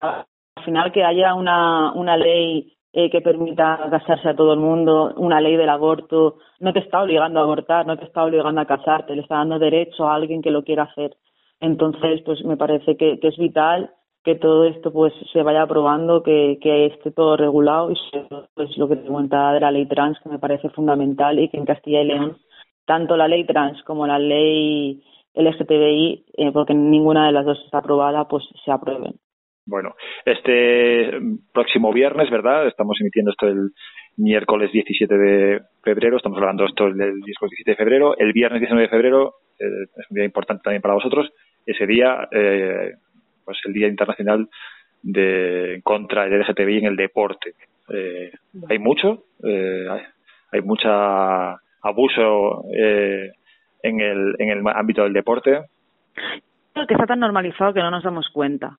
Al 0.01 0.65
final 0.65 0.93
que 0.93 1.05
haya 1.05 1.35
una, 1.35 1.93
una 1.93 2.17
ley 2.17 2.77
eh, 2.93 3.11
que 3.11 3.21
permita 3.21 3.89
casarse 3.91 4.29
a 4.29 4.37
todo 4.37 4.55
el 4.55 4.61
mundo, 4.61 5.13
una 5.17 5.41
ley 5.41 5.57
del 5.57 5.69
aborto, 5.69 6.39
no 6.59 6.73
te 6.73 6.81
está 6.81 7.03
obligando 7.03 7.41
a 7.41 7.45
abortar, 7.45 7.87
no 7.87 7.97
te 7.97 8.05
está 8.05 8.25
obligando 8.25 8.61
a 8.61 8.67
casarte, 8.67 9.15
le 9.15 9.23
está 9.23 9.37
dando 9.37 9.59
derecho 9.59 10.09
a 10.09 10.15
alguien 10.15 10.43
que 10.43 10.51
lo 10.51 10.65
quiera 10.65 10.85
hacer. 10.85 11.17
Entonces, 11.61 12.23
pues 12.25 12.45
me 12.45 12.57
parece 12.57 12.97
que, 12.97 13.21
que 13.21 13.29
es 13.29 13.37
vital 13.37 13.91
que 14.25 14.35
todo 14.35 14.65
esto 14.65 14.93
pues 14.93 15.13
se 15.33 15.43
vaya 15.43 15.63
aprobando, 15.63 16.23
que, 16.23 16.59
que 16.61 16.87
esté 16.87 17.11
todo 17.11 17.37
regulado 17.37 17.91
y 17.91 17.97
pues 18.55 18.77
lo 18.77 18.89
que 18.89 18.97
te 18.97 19.07
comentaba 19.07 19.55
de 19.55 19.61
la 19.61 19.71
ley 19.71 19.87
trans 19.87 20.19
que 20.21 20.29
me 20.29 20.39
parece 20.39 20.69
fundamental 20.71 21.39
y 21.39 21.49
que 21.49 21.57
en 21.57 21.65
Castilla 21.65 22.03
y 22.03 22.07
León 22.07 22.37
tanto 22.91 23.17
la 23.17 23.29
ley 23.29 23.45
trans 23.45 23.81
como 23.85 24.05
la 24.05 24.19
ley 24.19 25.01
LGTBI, 25.35 26.25
eh, 26.39 26.51
porque 26.53 26.75
ninguna 26.75 27.27
de 27.27 27.33
las 27.33 27.45
dos 27.45 27.63
está 27.65 27.79
aprobada, 27.79 28.27
pues 28.27 28.43
se 28.65 28.73
aprueben. 28.73 29.15
Bueno, 29.65 29.95
este 30.25 31.13
próximo 31.55 31.93
viernes, 31.93 32.29
¿verdad? 32.31 32.67
Estamos 32.67 33.01
emitiendo 33.01 33.31
esto 33.31 33.47
el 33.47 33.71
miércoles 34.17 34.73
17 34.73 35.17
de 35.17 35.61
febrero, 35.85 36.17
estamos 36.17 36.37
hablando 36.39 36.65
esto 36.65 36.89
el 36.89 36.97
17 36.97 37.71
de 37.71 37.77
febrero. 37.77 38.19
El 38.19 38.33
viernes 38.33 38.59
19 38.59 38.83
de 38.83 38.89
febrero 38.89 39.35
eh, 39.61 39.85
es 39.97 40.11
un 40.11 40.17
día 40.17 40.25
importante 40.25 40.65
también 40.65 40.83
para 40.83 40.95
vosotros. 40.95 41.31
Ese 41.65 41.87
día, 41.87 42.29
eh, 42.33 42.95
pues 43.45 43.59
el 43.67 43.73
Día 43.73 43.87
Internacional 43.87 44.49
de 45.01 45.81
contra 45.85 46.27
el 46.27 46.41
LGTBI 46.41 46.79
en 46.79 46.87
el 46.87 46.97
deporte. 46.97 47.55
Eh, 47.89 48.33
hay 48.69 48.79
mucho, 48.81 49.27
eh, 49.45 49.87
hay 50.51 50.61
mucha 50.63 51.61
abuso 51.83 52.65
eh, 52.73 53.31
en, 53.83 54.01
el, 54.01 54.35
en 54.39 54.51
el 54.51 54.63
ámbito 54.75 55.03
del 55.03 55.13
deporte? 55.13 55.63
Creo 56.73 56.87
que 56.87 56.95
está 56.95 57.07
tan 57.07 57.21
normalizado 57.21 57.75
que 57.75 57.81
no 57.81 57.91
nos 57.91 58.05
damos 58.05 58.29
cuenta. 58.29 58.79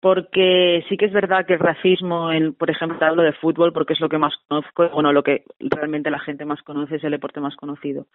Porque 0.00 0.84
sí 0.88 0.96
que 0.96 1.06
es 1.06 1.12
verdad 1.12 1.44
que 1.44 1.54
el 1.54 1.58
racismo, 1.58 2.30
en, 2.30 2.54
por 2.54 2.70
ejemplo, 2.70 3.04
hablo 3.04 3.22
de 3.22 3.32
fútbol 3.32 3.72
porque 3.72 3.94
es 3.94 4.00
lo 4.00 4.08
que 4.08 4.18
más 4.18 4.32
conozco, 4.46 4.88
bueno, 4.90 5.12
lo 5.12 5.24
que 5.24 5.42
realmente 5.58 6.08
la 6.08 6.20
gente 6.20 6.44
más 6.44 6.62
conoce 6.62 6.96
es 6.96 7.04
el 7.04 7.10
deporte 7.10 7.40
más 7.40 7.56
conocido. 7.56 8.06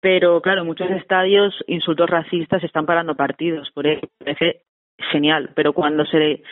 Pero 0.00 0.40
claro, 0.40 0.62
en 0.62 0.66
muchos 0.66 0.90
estadios 0.90 1.54
insultos 1.66 2.08
racistas 2.08 2.64
están 2.64 2.86
parando 2.86 3.16
partidos, 3.16 3.70
por 3.72 3.86
eso 3.86 4.08
parece 4.18 4.62
genial. 5.12 5.50
Pero 5.54 5.74
cuando 5.74 6.06
se 6.06 6.18
le, 6.18 6.42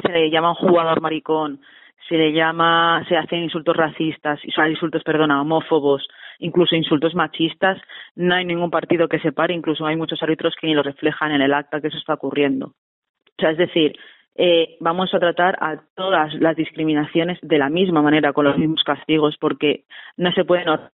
se 0.00 0.12
le 0.12 0.30
llama 0.30 0.50
un 0.50 0.68
jugador 0.68 1.00
maricón, 1.00 1.60
se 2.08 2.16
le 2.16 2.32
llama, 2.32 3.04
se 3.08 3.16
hacen 3.16 3.42
insultos 3.42 3.76
racistas, 3.76 4.40
o 4.46 4.52
sea, 4.52 4.68
insultos, 4.68 5.02
perdona, 5.02 5.40
homófobos, 5.40 6.06
incluso 6.40 6.74
insultos 6.74 7.14
machistas, 7.14 7.80
no 8.16 8.34
hay 8.34 8.44
ningún 8.44 8.70
partido 8.70 9.08
que 9.08 9.20
se 9.20 9.32
pare, 9.32 9.54
incluso 9.54 9.86
hay 9.86 9.96
muchos 9.96 10.22
árbitros 10.22 10.54
que 10.60 10.66
ni 10.66 10.74
lo 10.74 10.82
reflejan 10.82 11.32
en 11.32 11.42
el 11.42 11.54
acta 11.54 11.80
que 11.80 11.88
eso 11.88 11.98
está 11.98 12.14
ocurriendo. 12.14 12.66
O 12.66 13.40
sea, 13.40 13.50
es 13.50 13.58
decir, 13.58 13.96
eh, 14.34 14.76
vamos 14.80 15.14
a 15.14 15.18
tratar 15.18 15.56
a 15.60 15.82
todas 15.94 16.34
las 16.34 16.56
discriminaciones 16.56 17.38
de 17.42 17.58
la 17.58 17.68
misma 17.68 18.02
manera, 18.02 18.32
con 18.32 18.44
los 18.44 18.58
mismos 18.58 18.82
castigos, 18.84 19.36
porque 19.40 19.84
no 20.16 20.32
se 20.32 20.44
puede 20.44 20.64
no 20.64 20.90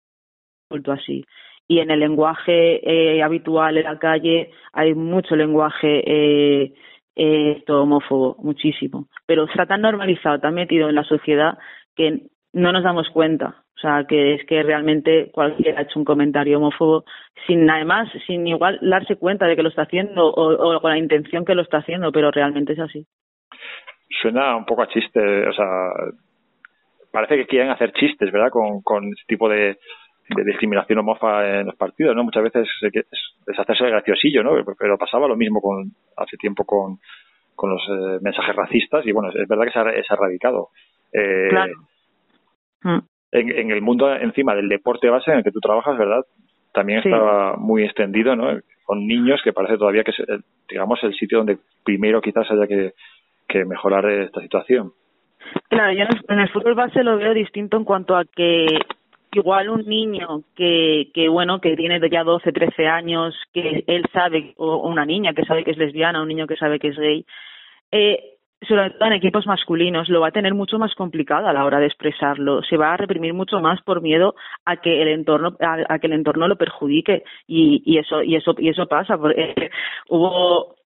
así. 0.93 1.25
Y 1.69 1.79
en 1.79 1.91
el 1.91 2.01
lenguaje 2.01 2.81
eh, 2.83 3.23
habitual 3.23 3.77
en 3.77 3.85
la 3.85 3.99
calle 3.99 4.51
hay 4.73 4.95
mucho 4.95 5.37
lenguaje 5.37 6.03
eh, 6.05 6.75
eh, 7.17 7.63
homófobo, 7.69 8.37
muchísimo. 8.43 9.09
Pero 9.27 9.45
está 9.45 9.67
tan 9.67 9.83
normalizado, 9.83 10.41
tan 10.41 10.55
metido 10.55 10.89
en 10.89 10.95
la 10.95 11.05
sociedad 11.05 11.59
que 11.95 12.23
no 12.53 12.73
nos 12.73 12.83
damos 12.83 13.09
cuenta. 13.11 13.60
O 13.77 13.81
sea, 13.81 14.05
que 14.07 14.35
es 14.35 14.45
que 14.47 14.63
realmente 14.63 15.31
cualquiera 15.33 15.79
ha 15.81 15.83
hecho 15.85 15.99
un 15.99 16.05
comentario 16.05 16.59
homófobo 16.59 17.05
sin 17.47 17.65
nada 17.65 17.85
más, 17.85 18.09
sin 18.27 18.47
igual 18.47 18.79
darse 18.83 19.17
cuenta 19.17 19.47
de 19.47 19.57
que 19.57 19.63
lo 19.63 19.71
está 19.71 19.83
haciendo 19.83 20.27
o, 20.27 20.77
o 20.77 20.81
con 20.81 20.91
la 20.91 20.99
intención 20.99 21.45
que 21.45 21.55
lo 21.55 21.63
está 21.63 21.79
haciendo, 21.79 22.13
pero 22.13 22.31
realmente 22.31 22.75
es 22.75 22.79
así. 22.79 23.07
Suena 24.21 24.57
un 24.57 24.67
poco 24.67 24.83
a 24.83 24.89
chiste, 24.89 25.21
o 25.49 25.53
sea, 25.53 25.67
parece 27.11 27.37
que 27.37 27.47
quieren 27.47 27.71
hacer 27.71 27.93
chistes, 27.93 28.31
¿verdad? 28.31 28.51
Con, 28.51 28.83
con 28.83 29.07
este 29.07 29.25
tipo 29.27 29.49
de, 29.49 29.79
de 30.37 30.45
discriminación 30.45 30.99
homofa 30.99 31.61
en 31.61 31.67
los 31.67 31.77
partidos, 31.77 32.15
¿no? 32.15 32.25
Muchas 32.25 32.43
veces 32.43 32.69
es, 32.83 33.59
hacerse 33.59 33.85
el 33.85 33.91
graciosillo, 33.91 34.43
¿no? 34.43 34.53
Pero 34.79 34.99
pasaba 34.99 35.27
lo 35.27 35.37
mismo 35.37 35.61
con 35.61 35.91
hace 36.17 36.37
tiempo 36.37 36.65
con, 36.65 36.99
con 37.55 37.71
los 37.71 37.83
eh, 37.89 38.19
mensajes 38.23 38.55
racistas 38.55 39.07
y 39.07 39.13
bueno, 39.13 39.31
es 39.31 39.49
verdad 39.49 39.65
que 39.65 39.73
se 39.73 39.79
ha, 39.79 39.85
se 39.85 40.13
ha 40.13 40.15
erradicado. 40.15 40.69
Eh, 41.13 41.49
claro. 41.51 41.73
Mm. 42.83 42.99
En, 43.33 43.51
en, 43.51 43.71
el 43.71 43.83
mundo 43.83 44.15
encima 44.15 44.55
del 44.55 44.69
deporte 44.69 45.09
base 45.09 45.31
en 45.31 45.39
el 45.39 45.45
que 45.45 45.53
tú 45.53 45.61
trabajas, 45.61 45.97
¿verdad? 45.97 46.25
También 46.73 47.01
estaba 47.01 47.57
muy 47.57 47.85
extendido, 47.85 48.37
¿no? 48.37 48.59
Con 48.85 49.07
niños 49.07 49.41
que 49.43 49.53
parece 49.53 49.77
todavía 49.77 50.05
que 50.05 50.13
es, 50.13 50.17
digamos, 50.69 51.03
el 51.03 51.15
sitio 51.15 51.39
donde 51.39 51.59
primero 51.85 52.21
quizás 52.21 52.51
haya 52.51 52.67
que, 52.67 52.93
que 53.49 53.65
mejorar 53.65 54.09
esta 54.11 54.41
situación. 54.41 54.93
Claro, 55.69 55.93
yo 55.93 56.05
en 56.29 56.39
el 56.39 56.49
fútbol 56.51 56.75
base 56.75 57.03
lo 57.03 57.17
veo 57.17 57.35
distinto 57.35 57.77
en 57.77 57.85
cuanto 57.85 58.17
a 58.17 58.25
que 58.25 58.67
igual 59.33 59.69
un 59.69 59.87
niño 59.87 60.43
que, 60.55 61.11
que 61.15 61.29
bueno, 61.29 61.61
que 61.61 61.77
tiene 61.77 62.01
ya 62.11 62.25
12, 62.25 62.53
13 62.53 62.87
años, 62.87 63.35
que 63.53 63.85
él 63.87 64.05
sabe, 64.13 64.55
o 64.57 64.89
una 64.89 65.05
niña 65.05 65.33
que 65.33 65.45
sabe 65.45 65.65
que 65.65 65.71
es 65.71 65.79
lesbiana, 65.79 66.23
un 66.23 66.29
niño 66.29 66.47
que 66.47 66.57
sabe 66.57 66.79
que 66.79 66.89
es 66.89 66.97
gay, 66.97 67.25
eh, 67.93 68.39
sobre 68.69 68.91
todo 68.91 69.07
en 69.07 69.15
equipos 69.15 69.47
masculinos, 69.47 70.09
lo 70.09 70.21
va 70.21 70.29
a 70.29 70.33
tener 70.33 70.55
mucho 70.55 70.79
más 70.79 70.95
complicado 70.95 71.49
a 71.49 71.53
la 71.53 71.65
hora 71.65 71.81
de 71.81 71.87
expresarlo. 71.87 72.63
Se 72.63 72.77
va 72.77 72.93
a 72.93 72.97
reprimir 72.97 73.33
mucho 73.33 73.61
más 73.61 73.81
por 73.83 74.03
miedo 74.03 74.35
a 74.65 74.77
que 74.77 75.03
el 75.03 75.09
entorno, 75.09 75.57
a, 75.61 75.99
que 75.99 76.07
el 76.07 76.13
entorno 76.13 76.47
lo 76.47 76.57
perjudique 76.57 77.25
y, 77.47 77.99
eso, 77.99 78.23
y 78.23 78.37
eso, 78.37 78.55
y 78.59 78.69
eso 78.69 78.87
pasa. 78.87 79.17
Porque, 79.17 79.71
hubo 80.09 80.77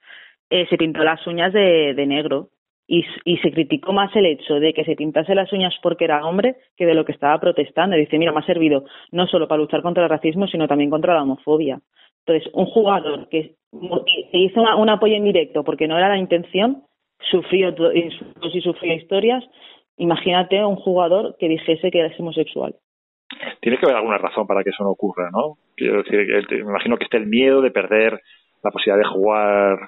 eh, 0.50 0.68
se 0.70 0.78
pintó 0.78 1.04
las 1.04 1.26
uñas 1.26 1.54
de, 1.54 1.94
de 1.94 2.06
negro 2.06 2.50
y, 2.88 3.04
y 3.24 3.38
se 3.38 3.52
criticó 3.52 3.94
más 3.94 4.16
el 4.16 4.26
hecho 4.26 4.56
de 4.56 4.74
que 4.74 4.84
se 4.84 4.96
pintase 4.96 5.34
las 5.34 5.52
uñas 5.52 5.74
porque 5.82 6.06
era 6.06 6.26
hombre 6.26 6.58
que 6.78 6.86
de 6.86 6.94
lo 6.94 7.06
que 7.06 7.14
estaba 7.14 7.40
protestando. 7.40 7.96
Y 7.96 8.02
dice, 8.02 8.18
mira, 8.18 8.32
me 8.32 8.40
ha 8.40 8.46
servido 8.46 8.86
no 9.12 9.28
solo 9.28 9.48
para 9.48 9.62
luchar 9.62 9.82
contra 9.82 10.04
el 10.04 10.10
racismo, 10.10 10.48
sino 10.48 10.68
también 10.68 10.90
contra 10.90 11.16
la 11.16 11.24
homofobia. 11.24 11.80
Entonces, 12.26 12.52
un 12.54 12.66
jugador 12.66 13.28
que 13.30 13.56
se 14.32 14.38
hizo 14.38 14.62
un 14.62 14.90
apoyo 14.90 15.16
indirecto 15.16 15.64
porque 15.64 15.88
no 15.88 15.98
era 15.98 16.10
la 16.10 16.18
intención, 16.18 16.84
sufrió 17.20 17.70
insultos 17.94 18.56
y 18.56 18.62
sufrió 18.62 18.94
historias, 18.94 19.44
imagínate 19.98 20.64
un 20.64 20.76
jugador 20.76 21.36
que 21.40 21.48
dijese 21.48 21.92
que 21.92 22.00
era 22.00 22.14
homosexual. 22.18 22.76
Tiene 23.62 23.78
que 23.78 23.86
haber 23.86 23.98
alguna 23.98 24.18
razón 24.18 24.46
para 24.48 24.64
que 24.64 24.70
eso 24.70 24.84
no 24.84 24.92
ocurra, 24.92 25.30
¿no? 25.32 25.58
Quiero 25.76 26.04
decir, 26.04 26.28
me 26.50 26.70
imagino 26.70 26.98
que 26.98 27.06
esté 27.06 27.18
el 27.18 27.28
miedo 27.28 27.62
de 27.62 27.72
perder 27.72 28.22
la 28.64 28.72
posibilidad 28.72 28.98
de 28.98 29.14
jugar, 29.14 29.80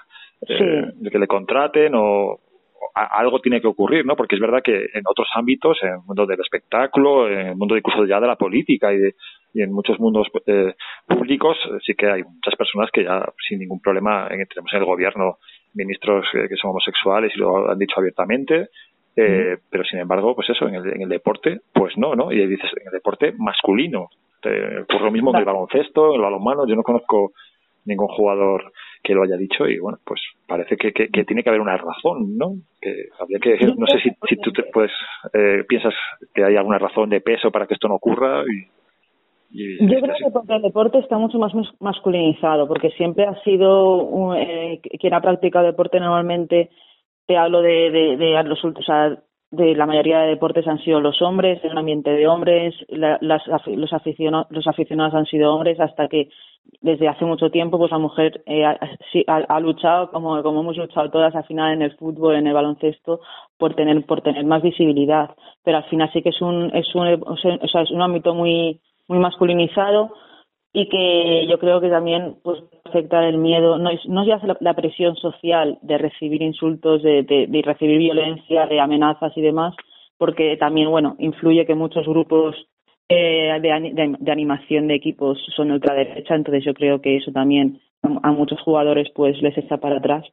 eh, 0.48 0.92
de 0.94 1.10
que 1.10 1.20
le 1.20 1.28
contraten 1.28 1.94
o, 1.96 2.40
algo 2.94 3.40
tiene 3.40 3.62
que 3.62 3.68
ocurrir, 3.68 4.06
¿no? 4.06 4.16
Porque 4.16 4.36
es 4.36 4.42
verdad 4.42 4.62
que 4.64 4.90
en 4.94 5.04
otros 5.08 5.28
ámbitos, 5.36 5.78
en 5.84 5.90
el 5.90 6.00
mundo 6.06 6.26
del 6.26 6.40
espectáculo, 6.40 7.30
en 7.30 7.48
el 7.48 7.56
mundo 7.56 7.78
incluso 7.78 8.06
ya 8.06 8.20
de 8.20 8.28
la 8.28 8.36
política 8.36 8.92
y, 8.92 8.98
y 9.54 9.62
en 9.62 9.72
muchos 9.72 10.00
mundos 10.00 10.28
eh, 10.46 10.74
públicos, 11.08 11.58
sí 11.86 11.94
que 11.96 12.08
hay 12.08 12.24
muchas 12.24 12.56
personas 12.56 12.90
que 12.92 13.04
ya 13.04 13.24
sin 13.48 13.60
ningún 13.60 13.82
problema, 13.82 14.28
tenemos 14.30 14.74
en 14.74 14.80
el 14.80 14.86
gobierno 14.86 15.38
ministros 15.78 16.26
que 16.32 16.56
son 16.56 16.72
homosexuales 16.72 17.32
y 17.36 17.40
lo 17.40 17.70
han 17.70 17.80
dicho 17.80 17.96
abiertamente, 17.98 18.70
eh, 19.16 19.58
pero 19.70 19.84
sin 19.84 20.00
embargo, 20.00 20.36
pues 20.36 20.50
eso, 20.50 20.68
en 20.68 20.76
el, 20.76 20.88
en 20.94 21.02
el 21.04 21.10
deporte, 21.10 21.62
pues 21.74 21.98
no, 21.98 22.16
¿no? 22.16 22.32
Y 22.32 22.46
dices, 22.46 22.70
en 22.80 22.88
el 22.88 22.94
deporte 22.94 23.34
masculino, 23.38 24.10
por 24.42 25.02
lo 25.02 25.12
mismo 25.12 25.32
que 25.32 25.40
el 25.40 25.46
baloncesto, 25.46 26.16
el 26.16 26.22
balonmano, 26.22 26.68
yo 26.68 26.76
no 26.76 26.84
conozco 26.84 27.32
ningún 27.88 28.08
jugador 28.08 28.72
que 29.02 29.14
lo 29.14 29.24
haya 29.24 29.38
dicho 29.38 29.68
y 29.68 29.80
bueno, 29.80 29.98
pues 30.04 30.22
parece 30.46 30.76
que, 30.76 30.92
que, 30.92 31.24
tiene 31.24 31.42
que 31.42 31.50
haber 31.50 31.62
una 31.62 31.78
razón, 31.78 32.38
¿no? 32.38 32.56
Que 32.82 33.08
habría 33.20 33.40
que, 33.40 33.58
no 33.78 33.88
sé 33.88 34.00
si, 34.00 34.10
si 34.28 34.36
tú 34.38 34.52
te, 34.52 34.64
pues 34.64 34.92
eh, 35.34 35.64
piensas 35.68 35.94
que 36.34 36.44
hay 36.44 36.56
alguna 36.56 36.78
razón 36.78 37.10
de 37.10 37.22
peso 37.22 37.50
para 37.50 37.66
que 37.66 37.76
esto 37.76 37.88
no 37.88 37.96
ocurra 37.96 38.44
y 38.44 38.68
yo 39.50 40.02
creo 40.02 40.16
que 40.18 40.32
porque 40.32 40.56
el 40.56 40.62
deporte 40.62 41.00
está 41.00 41.18
mucho 41.18 41.40
más 41.40 41.54
masculinizado, 41.80 42.68
porque 42.68 42.90
siempre 42.92 43.26
ha 43.26 43.42
sido 43.44 44.36
eh, 44.36 44.82
quien 45.00 45.14
ha 45.14 45.22
practicado 45.22 45.66
deporte 45.66 46.00
normalmente, 46.00 46.70
te 47.26 47.38
hablo 47.38 47.62
de, 47.62 47.92
de, 47.92 48.18
de 48.18 48.44
los 48.44 48.64
o 48.64 48.82
sea, 48.84 49.18
de 49.52 49.76
la 49.76 49.86
mayoría 49.86 50.20
de 50.20 50.28
deportes 50.28 50.68
han 50.68 50.80
sido 50.80 51.00
los 51.00 51.22
hombres, 51.22 51.64
en 51.64 51.72
un 51.72 51.78
ambiente 51.78 52.10
de 52.12 52.28
hombres, 52.28 52.76
las, 52.90 53.22
los, 53.22 53.94
aficionados, 53.94 54.48
los 54.50 54.68
aficionados 54.68 55.14
han 55.14 55.26
sido 55.26 55.54
hombres, 55.54 55.80
hasta 55.80 56.10
que 56.10 56.30
desde 56.82 57.08
hace 57.08 57.24
mucho 57.24 57.50
tiempo 57.50 57.78
pues 57.78 57.92
la 57.92 57.98
mujer 57.98 58.44
eh, 58.46 58.66
ha, 58.66 58.78
ha, 59.28 59.60
luchado, 59.62 60.12
como, 60.12 60.44
como 60.44 60.60
hemos 60.60 60.76
luchado 60.76 61.10
todas 61.10 61.34
al 61.34 61.46
final 61.46 61.74
en 61.74 61.82
el 61.82 61.96
fútbol, 61.96 62.36
en 62.36 62.48
el 62.48 62.54
baloncesto, 62.54 63.22
por 63.58 63.74
tener, 63.74 64.06
por 64.06 64.22
tener 64.22 64.44
más 64.46 64.62
visibilidad. 64.62 65.30
Pero 65.64 65.78
al 65.78 65.86
final 65.86 66.12
sí 66.12 66.22
que 66.22 66.30
es 66.30 66.42
un, 66.42 66.70
es 66.76 66.94
un, 66.94 67.24
o 67.26 67.38
sea, 67.38 67.82
es 67.82 67.92
un 67.92 68.02
ámbito 68.02 68.36
muy 68.36 68.82
muy 69.08 69.20
masculinizado 69.20 70.14
y 70.74 70.90
que 70.90 71.48
yo 71.50 71.58
creo 71.60 71.82
que 71.82 71.90
también 71.90 72.36
pues 72.44 72.62
afecta 72.86 73.28
el 73.28 73.38
miedo, 73.38 73.78
no 73.78 73.90
no 74.08 74.26
ya 74.26 74.40
la, 74.60 74.74
presión 74.74 75.16
social 75.16 75.80
de 75.82 75.98
recibir 75.98 76.42
insultos, 76.42 77.02
de, 77.02 77.24
de, 77.24 77.62
recibir 77.64 77.98
violencia, 77.98 78.68
de 78.68 78.80
amenazas 78.80 79.32
y 79.36 79.42
demás, 79.42 79.76
porque 80.18 80.58
también, 80.58 80.90
bueno, 80.90 81.16
influye 81.20 81.66
que 81.66 81.76
muchos 81.76 82.06
grupos 82.06 82.56
eh, 83.10 83.58
de, 83.62 84.18
de, 84.20 84.32
animación 84.32 84.88
de 84.88 84.96
equipos 84.96 85.40
son 85.56 85.72
ultraderecha, 85.72 86.36
entonces 86.36 86.64
yo 86.64 86.74
creo 86.74 87.02
que 87.02 87.18
eso 87.18 87.32
también 87.32 87.80
a, 88.04 88.30
a 88.30 88.32
muchos 88.32 88.62
jugadores 88.62 89.10
pues 89.16 89.42
les 89.42 89.58
está 89.58 89.78
para 89.78 89.98
atrás 89.98 90.26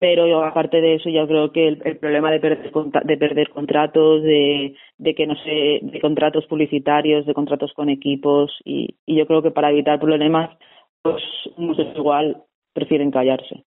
pero 0.00 0.42
aparte 0.42 0.80
de 0.80 0.94
eso 0.94 1.10
yo 1.10 1.28
creo 1.28 1.52
que 1.52 1.68
el, 1.68 1.98
problema 1.98 2.32
de 2.32 2.40
perder 2.40 2.72
de 3.04 3.16
perder 3.18 3.50
contratos 3.50 4.22
de, 4.22 4.74
de 4.98 5.14
que 5.14 5.26
no 5.26 5.36
sé 5.36 5.80
de 5.82 6.00
contratos 6.00 6.46
publicitarios 6.46 7.26
de 7.26 7.34
contratos 7.34 7.72
con 7.74 7.90
equipos 7.90 8.50
y, 8.64 8.96
y 9.06 9.18
yo 9.18 9.26
creo 9.26 9.42
que 9.42 9.50
para 9.50 9.70
evitar 9.70 10.00
problemas 10.00 10.56
pues 11.02 11.22
muchos 11.56 11.86
igual 11.94 12.42
prefieren 12.72 13.10
callarse 13.10 13.62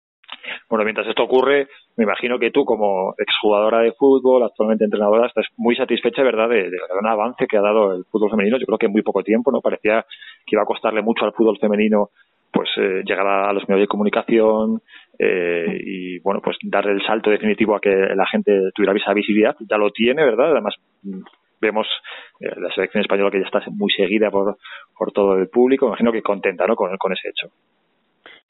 Bueno, 0.69 0.85
mientras 0.85 1.07
esto 1.07 1.23
ocurre, 1.23 1.67
me 1.97 2.03
imagino 2.03 2.37
que 2.37 2.51
tú, 2.51 2.63
como 2.63 3.13
exjugadora 3.17 3.79
de 3.79 3.93
fútbol, 3.93 4.43
actualmente 4.43 4.85
entrenadora, 4.85 5.27
estás 5.27 5.45
muy 5.57 5.75
satisfecha, 5.75 6.23
¿verdad?, 6.23 6.49
de, 6.49 6.69
de, 6.69 6.77
gran 6.89 7.05
avance 7.05 7.45
que 7.47 7.57
ha 7.57 7.61
dado 7.61 7.93
el 7.93 8.05
fútbol 8.05 8.31
femenino. 8.31 8.57
Yo 8.57 8.65
creo 8.65 8.77
que 8.77 8.85
en 8.87 8.91
muy 8.91 9.01
poco 9.01 9.23
tiempo, 9.23 9.51
¿no? 9.51 9.61
Parecía 9.61 10.05
que 10.45 10.55
iba 10.55 10.63
a 10.63 10.65
costarle 10.65 11.01
mucho 11.01 11.25
al 11.25 11.33
fútbol 11.33 11.57
femenino 11.59 12.09
pues 12.51 12.69
eh, 12.77 13.03
llegar 13.05 13.27
a 13.27 13.53
los 13.53 13.67
medios 13.67 13.83
de 13.83 13.87
comunicación 13.87 14.81
eh, 15.17 15.81
y 15.83 16.19
bueno 16.19 16.41
pues 16.41 16.57
darle 16.63 16.93
el 16.93 17.05
salto 17.05 17.29
definitivo 17.29 17.75
a 17.75 17.81
que 17.81 17.89
la 17.89 18.25
gente 18.27 18.71
tuviera 18.73 18.97
esa 18.97 19.13
visibilidad. 19.13 19.55
Ya 19.69 19.77
lo 19.77 19.91
tiene 19.91 20.23
verdad 20.23 20.51
además 20.51 20.75
mm, 21.03 21.21
vemos 21.61 21.87
eh, 22.39 22.51
la 22.57 22.71
selección 22.73 23.01
española 23.01 23.31
que 23.31 23.39
ya 23.39 23.45
está 23.45 23.61
muy 23.71 23.91
seguida 23.91 24.31
por, 24.31 24.57
por 24.97 25.11
todo 25.11 25.37
el 25.37 25.49
público. 25.49 25.87
Imagino 25.87 26.11
que 26.11 26.21
contenta 26.21 26.65
no 26.65 26.75
con, 26.75 26.95
con 26.97 27.13
ese 27.13 27.29
hecho. 27.29 27.53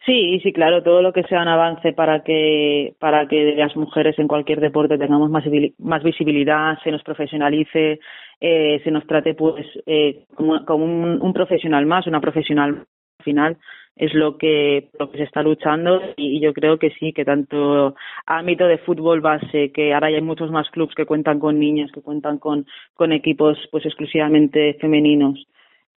Sí, 0.06 0.40
sí, 0.42 0.54
claro, 0.54 0.82
todo 0.82 1.02
lo 1.02 1.12
que 1.12 1.24
sea 1.24 1.42
un 1.42 1.50
avance 1.50 1.92
para 1.92 2.24
que 2.24 2.94
para 3.00 3.28
que 3.28 3.54
las 3.56 3.76
mujeres 3.76 4.18
en 4.18 4.28
cualquier 4.28 4.62
deporte 4.62 4.98
tengamos 4.98 5.30
más, 5.30 6.04
visibilidad, 6.04 6.80
se 6.84 6.92
nos 6.92 7.04
profesionalice, 7.04 8.00
eh, 8.40 8.82
se 8.84 8.92
nos 8.92 9.06
trate 9.06 9.34
pues 9.34 9.66
eh, 9.86 10.24
como, 10.36 10.56
un, 10.76 11.22
un, 11.22 11.34
profesional 11.34 11.86
más, 11.86 12.08
una 12.08 12.22
profesional 12.22 12.70
al 12.70 12.86
final 13.30 13.58
es 13.96 14.14
lo 14.14 14.38
que 14.38 14.90
lo 15.00 15.10
que 15.10 15.18
se 15.18 15.24
está 15.26 15.42
luchando 15.42 16.02
y 16.16 16.40
yo 16.40 16.54
creo 16.54 16.78
que 16.78 16.92
sí 17.00 17.12
que 17.14 17.26
tanto 17.26 17.96
ámbito 18.26 18.66
de 18.66 18.78
fútbol 18.78 19.20
base 19.22 19.72
que 19.72 19.94
ahora 19.94 20.08
hay 20.08 20.22
muchos 20.22 20.52
más 20.52 20.70
clubes 20.70 20.96
que 20.96 21.06
cuentan 21.06 21.40
con 21.40 21.60
niñas 21.60 21.92
que 21.92 22.02
cuentan 22.02 22.38
con 22.38 22.66
equipos 23.12 23.58
pues 23.72 23.86
exclusivamente 23.86 24.76
femeninos 24.82 25.38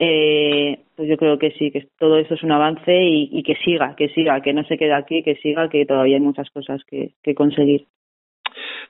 eh, 0.04 0.80
pues 0.96 1.08
yo 1.08 1.16
creo 1.16 1.38
que 1.38 1.52
sí, 1.52 1.70
que 1.70 1.88
todo 2.00 2.18
eso 2.18 2.34
es 2.34 2.42
un 2.42 2.52
avance 2.52 2.92
y, 2.92 3.44
que 3.44 3.54
siga, 3.64 3.96
que 3.96 4.10
siga, 4.10 4.42
que 4.42 4.52
no 4.52 4.64
se 4.64 4.76
quede 4.76 4.96
aquí, 4.96 5.22
que 5.22 5.36
siga, 5.36 5.70
que 5.70 5.86
todavía 5.86 6.16
hay 6.16 6.24
muchas 6.24 6.50
cosas 6.50 6.82
que, 6.86 7.12
que 7.22 7.36
conseguir. 7.36 7.86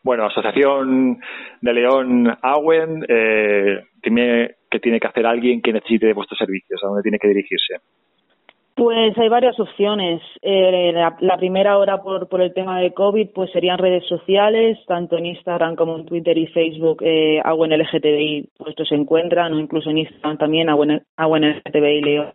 Bueno, 0.03 0.25
Asociación 0.25 1.19
de 1.59 1.73
León 1.73 2.33
Awen, 2.41 3.05
eh, 3.09 3.83
tiene, 4.01 4.51
¿qué 4.69 4.79
tiene 4.79 5.01
que 5.01 5.07
hacer 5.07 5.25
alguien 5.25 5.61
que 5.61 5.73
necesite 5.73 6.07
de 6.07 6.13
vuestros 6.13 6.37
servicios? 6.37 6.81
¿A 6.81 6.87
dónde 6.87 7.03
tiene 7.03 7.19
que 7.19 7.27
dirigirse? 7.27 7.75
Pues 8.81 9.15
hay 9.15 9.29
varias 9.29 9.59
opciones. 9.59 10.23
Eh, 10.41 10.91
la, 10.91 11.15
la, 11.19 11.37
primera 11.37 11.77
hora 11.77 12.01
por, 12.01 12.27
por 12.27 12.41
el 12.41 12.51
tema 12.51 12.81
de 12.81 12.95
COVID 12.95 13.29
pues 13.29 13.51
serían 13.51 13.77
redes 13.77 14.03
sociales, 14.07 14.75
tanto 14.87 15.19
en 15.19 15.27
Instagram 15.27 15.75
como 15.75 15.99
en 15.99 16.07
Twitter 16.07 16.35
y 16.35 16.47
Facebook, 16.47 17.03
eh, 17.03 17.43
en 17.45 17.79
LGTBI 17.79 18.49
puestos 18.57 18.89
se 18.89 18.95
encuentran, 18.95 19.53
o 19.53 19.59
incluso 19.59 19.91
en 19.91 19.99
Instagram 19.99 20.39
también 20.39 20.67
en, 20.69 21.03
LGTBI 21.15 22.01
León 22.01 22.33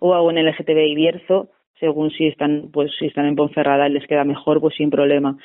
o 0.00 0.14
Agua 0.14 0.32
en 0.32 0.44
LGTBI 0.44 0.96
Bierzo, 0.96 1.50
según 1.78 2.10
si 2.10 2.26
están 2.26 2.70
pues 2.72 2.90
si 2.98 3.06
están 3.06 3.26
en 3.26 3.36
Ponferrada 3.36 3.88
y 3.88 3.92
les 3.92 4.08
queda 4.08 4.24
mejor, 4.24 4.60
pues 4.60 4.74
sin 4.74 4.90
problema. 4.90 5.38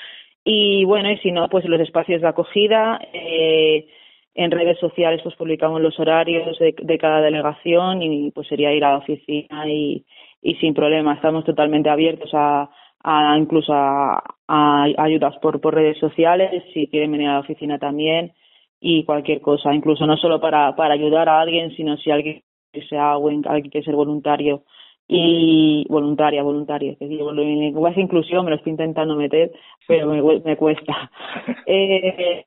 Y 0.44 0.84
bueno, 0.84 1.12
y 1.12 1.18
si 1.18 1.32
no, 1.32 1.48
pues 1.48 1.64
los 1.66 1.80
espacios 1.80 2.22
de 2.22 2.28
acogida, 2.28 3.00
eh, 3.14 3.86
en 4.34 4.50
redes 4.50 4.80
sociales 4.80 5.22
pues 5.22 5.36
publicamos 5.36 5.80
los 5.80 6.00
horarios 6.00 6.58
de, 6.58 6.74
de 6.76 6.98
cada 6.98 7.22
delegación 7.22 8.02
y 8.02 8.32
pues 8.32 8.48
sería 8.48 8.74
ir 8.74 8.84
a 8.84 8.94
la 8.94 8.98
oficina 8.98 9.70
y 9.70 10.06
y 10.42 10.56
sin 10.56 10.74
problema. 10.74 11.14
Estamos 11.14 11.46
totalmente 11.46 11.90
abiertos 11.90 12.32
a, 12.34 12.70
a 13.04 13.38
incluso 13.38 13.74
a, 13.74 14.24
a, 14.48 14.84
ayudas 14.98 15.38
por, 15.42 15.60
por 15.62 15.76
redes 15.76 15.98
sociales, 16.00 16.64
si 16.74 16.88
quieren 16.88 17.12
venir 17.12 17.28
a 17.28 17.34
la 17.34 17.40
oficina 17.40 17.80
también 17.80 18.34
y 18.82 19.04
cualquier 19.04 19.42
cosa, 19.42 19.74
incluso 19.74 20.06
no 20.06 20.16
solo 20.18 20.40
para, 20.40 20.76
para 20.76 20.94
ayudar 20.94 21.28
a 21.28 21.42
alguien, 21.42 21.76
sino 21.76 21.98
si 21.98 22.12
alguien 22.12 22.44
sea 22.90 23.14
alguien 23.14 23.42
quiere 23.44 23.84
ser 23.84 23.96
voluntario 23.96 24.64
y 25.08 25.86
voluntaria, 25.90 26.44
voluntaria, 26.44 26.96
que 26.96 27.08
digo, 27.08 27.32
en 27.32 28.00
inclusión 28.00 28.46
me 28.46 28.52
lo 28.52 28.58
estoy 28.58 28.72
intentando 28.72 29.16
meter, 29.16 29.52
pero 29.88 30.08
me, 30.08 30.22
me 30.40 30.56
cuesta. 30.56 31.12
Eh, 31.66 32.46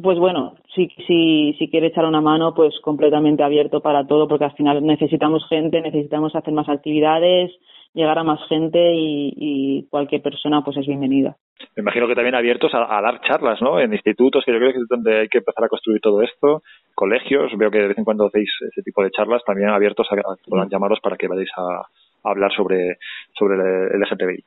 pues 0.00 0.18
bueno, 0.18 0.54
si, 0.74 0.88
si, 1.06 1.54
si 1.58 1.68
quiere 1.68 1.88
echar 1.88 2.06
una 2.06 2.20
mano, 2.20 2.54
pues 2.54 2.74
completamente 2.80 3.42
abierto 3.42 3.80
para 3.80 4.06
todo, 4.06 4.26
porque 4.26 4.46
al 4.46 4.54
final 4.54 4.84
necesitamos 4.84 5.46
gente, 5.48 5.80
necesitamos 5.82 6.34
hacer 6.34 6.54
más 6.54 6.68
actividades, 6.68 7.50
llegar 7.92 8.18
a 8.18 8.24
más 8.24 8.40
gente 8.48 8.92
y, 8.94 9.86
cualquier 9.90 10.22
persona 10.22 10.62
pues 10.64 10.78
es 10.78 10.86
bienvenida. 10.86 11.36
Me 11.76 11.82
imagino 11.82 12.08
que 12.08 12.14
también 12.14 12.34
abiertos 12.34 12.72
a, 12.74 13.00
dar 13.02 13.20
charlas, 13.20 13.60
¿no? 13.60 13.78
En 13.78 13.92
institutos, 13.92 14.42
que 14.44 14.52
yo 14.52 14.58
creo 14.58 14.72
que 14.72 14.78
es 14.78 14.88
donde 14.88 15.20
hay 15.20 15.28
que 15.28 15.38
empezar 15.38 15.64
a 15.64 15.68
construir 15.68 16.00
todo 16.00 16.22
esto, 16.22 16.62
colegios, 16.94 17.52
veo 17.58 17.70
que 17.70 17.78
de 17.78 17.88
vez 17.88 17.98
en 17.98 18.04
cuando 18.04 18.26
hacéis 18.26 18.50
ese 18.70 18.82
tipo 18.82 19.02
de 19.02 19.10
charlas, 19.10 19.42
también 19.44 19.68
abiertos 19.68 20.08
a, 20.10 20.14
a 20.14 20.68
llamaros 20.68 21.00
para 21.00 21.16
que 21.16 21.28
vayáis 21.28 21.50
a, 21.56 21.86
a 22.24 22.30
hablar 22.30 22.52
sobre, 22.52 22.96
sobre 23.38 23.56
el 23.56 24.00
LGTBI. 24.00 24.44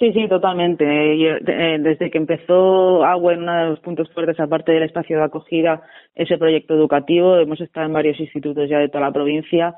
Sí, 0.00 0.14
sí, 0.14 0.28
totalmente. 0.28 0.82
Eh, 0.86 1.78
desde 1.78 2.10
que 2.10 2.16
empezó 2.16 3.04
Agua 3.04 3.34
en 3.34 3.42
uno 3.42 3.54
de 3.54 3.66
los 3.68 3.80
puntos 3.80 4.10
fuertes, 4.14 4.40
aparte 4.40 4.72
del 4.72 4.84
espacio 4.84 5.18
de 5.18 5.24
acogida, 5.24 5.82
ese 6.14 6.38
proyecto 6.38 6.72
educativo, 6.74 7.36
hemos 7.36 7.60
estado 7.60 7.86
en 7.86 7.92
varios 7.92 8.18
institutos 8.18 8.66
ya 8.70 8.78
de 8.78 8.88
toda 8.88 9.04
la 9.04 9.12
provincia. 9.12 9.74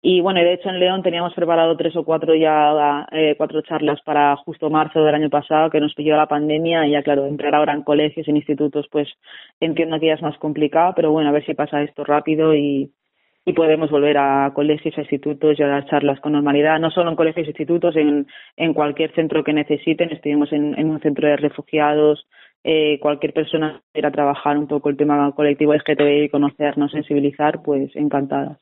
Y 0.00 0.22
bueno, 0.22 0.40
de 0.40 0.54
hecho 0.54 0.70
en 0.70 0.80
León 0.80 1.02
teníamos 1.02 1.34
preparado 1.34 1.76
tres 1.76 1.94
o 1.94 2.04
cuatro 2.04 2.34
ya, 2.34 3.06
eh, 3.12 3.34
cuatro 3.36 3.60
charlas 3.60 4.00
para 4.02 4.34
justo 4.36 4.70
marzo 4.70 5.04
del 5.04 5.14
año 5.14 5.28
pasado, 5.28 5.68
que 5.68 5.80
nos 5.80 5.94
pilló 5.94 6.16
la 6.16 6.26
pandemia. 6.26 6.86
Y 6.86 6.92
ya, 6.92 7.02
claro, 7.02 7.26
entrar 7.26 7.54
ahora 7.54 7.74
en 7.74 7.82
colegios, 7.82 8.26
en 8.28 8.36
institutos, 8.36 8.86
pues 8.90 9.08
entiendo 9.60 10.00
que 10.00 10.06
ya 10.06 10.14
es 10.14 10.22
más 10.22 10.38
complicado, 10.38 10.94
pero 10.96 11.12
bueno, 11.12 11.28
a 11.28 11.32
ver 11.32 11.44
si 11.44 11.52
pasa 11.52 11.82
esto 11.82 12.02
rápido 12.02 12.54
y, 12.54 12.90
y 13.48 13.52
podemos 13.52 13.90
volver 13.90 14.18
a 14.18 14.50
colegios, 14.52 14.98
a 14.98 15.02
institutos 15.02 15.56
y 15.56 15.62
a 15.62 15.68
dar 15.68 15.86
charlas 15.86 16.18
con 16.18 16.32
normalidad, 16.32 16.80
no 16.80 16.90
solo 16.90 17.10
en 17.10 17.16
colegios 17.16 17.46
e 17.46 17.50
institutos, 17.50 17.94
en, 17.94 18.26
en 18.56 18.74
cualquier 18.74 19.14
centro 19.14 19.44
que 19.44 19.52
necesiten. 19.52 20.10
Estuvimos 20.10 20.52
en, 20.52 20.76
en 20.76 20.90
un 20.90 21.00
centro 21.00 21.28
de 21.28 21.36
refugiados, 21.36 22.26
eh, 22.64 22.98
cualquier 22.98 23.32
persona 23.32 23.80
quiera 23.92 24.10
trabajar 24.10 24.58
un 24.58 24.66
poco 24.66 24.88
el 24.88 24.96
tema 24.96 25.30
colectivo 25.36 25.72
LGTBI, 25.72 26.28
conocernos, 26.28 26.90
sensibilizar, 26.90 27.62
pues 27.62 27.94
encantadas. 27.94 28.58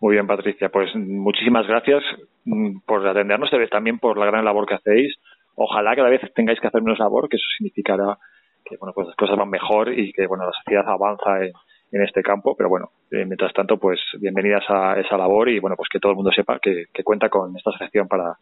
Muy 0.00 0.14
bien, 0.14 0.26
Patricia. 0.26 0.70
Pues 0.70 0.92
muchísimas 0.96 1.64
gracias 1.68 2.02
mm, 2.44 2.80
por 2.84 3.06
atendernos, 3.06 3.50
también 3.70 4.00
por 4.00 4.18
la 4.18 4.26
gran 4.26 4.44
labor 4.44 4.66
que 4.66 4.74
hacéis. 4.74 5.14
Ojalá 5.54 5.94
cada 5.94 6.10
vez 6.10 6.20
tengáis 6.34 6.58
que 6.58 6.66
hacer 6.66 6.82
menos 6.82 6.98
labor, 6.98 7.28
que 7.28 7.36
eso 7.36 7.46
significará 7.56 8.18
que 8.64 8.76
bueno, 8.78 8.92
pues 8.92 9.06
las 9.06 9.16
cosas 9.16 9.36
van 9.36 9.50
mejor 9.50 9.96
y 9.96 10.12
que 10.12 10.26
bueno, 10.26 10.46
la 10.46 10.52
sociedad 10.52 10.88
avanza 10.88 11.44
en, 11.44 11.52
en 11.94 12.02
este 12.02 12.22
campo, 12.22 12.56
pero 12.56 12.68
bueno, 12.68 12.90
eh, 13.12 13.24
mientras 13.24 13.52
tanto, 13.52 13.76
pues 13.78 14.00
bienvenidas 14.20 14.64
a 14.68 14.98
esa 14.98 15.16
labor 15.16 15.48
y 15.48 15.60
bueno, 15.60 15.76
pues 15.76 15.88
que 15.88 16.00
todo 16.00 16.10
el 16.10 16.16
mundo 16.16 16.32
sepa 16.32 16.58
que, 16.60 16.86
que 16.92 17.04
cuenta 17.04 17.28
con 17.28 17.56
esta 17.56 17.70
asociación 17.70 18.08
para, 18.08 18.34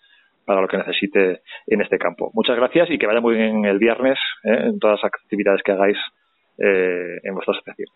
para 0.47 0.62
lo 0.62 0.69
que 0.69 0.79
necesite 0.79 1.43
en 1.67 1.83
este 1.83 1.99
campo. 1.99 2.31
Muchas 2.33 2.57
gracias 2.57 2.91
y 2.91 2.97
que 2.97 3.07
vaya 3.07 3.21
muy 3.21 3.35
bien 3.35 3.67
el 3.67 3.79
viernes 3.79 4.19
¿eh? 4.45 4.69
en 4.69 4.79
todas 4.79 5.01
las 5.03 5.12
actividades 5.12 5.62
que 5.62 5.73
hagáis 5.73 5.99
eh, 6.59 7.19
en 7.23 7.35
vuestra 7.35 7.53
asociación. 7.53 7.88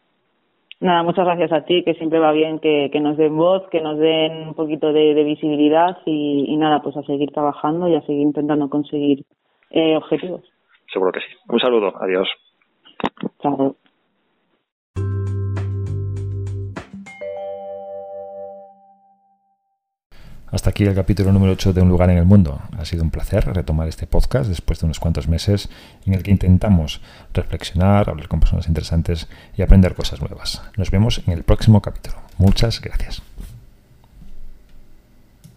Nada, 0.79 1.03
muchas 1.03 1.25
gracias 1.25 1.51
a 1.53 1.65
ti, 1.65 1.83
que 1.85 1.95
siempre 1.95 2.19
va 2.19 2.33
bien 2.33 2.59
que, 2.59 2.91
que 2.93 3.01
nos 3.01 3.17
den 3.17 3.35
voz, 3.35 3.67
que 3.71 3.81
nos 3.81 3.99
den 3.99 4.49
un 4.49 4.55
poquito 4.55 4.93
de, 4.93 5.15
de 5.15 5.25
visibilidad 5.25 5.97
y, 6.05 6.45
y, 6.49 6.57
nada, 6.59 6.83
pues 6.83 6.95
a 6.99 7.03
seguir 7.05 7.31
trabajando 7.31 7.89
y 7.89 7.95
a 7.95 8.03
seguir 8.03 8.21
intentando 8.21 8.69
conseguir 8.69 9.25
eh, 9.71 9.97
objetivos. 9.97 10.43
Seguro 10.93 11.13
que 11.13 11.21
sí. 11.21 11.35
Un 11.49 11.61
saludo, 11.61 11.95
adiós. 11.99 12.29
Chao. 13.41 13.77
Hasta 20.57 20.71
aquí 20.71 20.85
el 20.85 20.95
capítulo 20.95 21.33
número 21.33 21.53
8 21.53 21.75
de 21.75 21.83
Un 21.83 21.91
lugar 21.91 22.09
en 22.09 22.17
el 22.17 22.25
mundo. 22.25 22.63
Ha 22.79 22.87
sido 22.87 23.03
un 23.03 23.11
placer 23.11 23.45
retomar 23.45 23.89
este 23.89 24.07
podcast 24.07 24.49
después 24.49 24.81
de 24.81 24.87
unos 24.87 24.99
cuantos 24.99 25.29
meses 25.29 25.69
en 26.07 26.15
el 26.15 26.23
que 26.23 26.31
intentamos 26.31 27.03
reflexionar, 27.35 28.09
hablar 28.09 28.27
con 28.29 28.41
personas 28.41 28.67
interesantes 28.67 29.29
y 29.55 29.61
aprender 29.61 29.95
cosas 29.95 30.23
nuevas. 30.23 30.63
Nos 30.79 30.91
vemos 30.91 31.21
en 31.27 31.35
el 31.35 31.43
próximo 31.43 31.83
capítulo. 31.83 32.17
Muchas 32.39 32.81
gracias. 32.81 33.26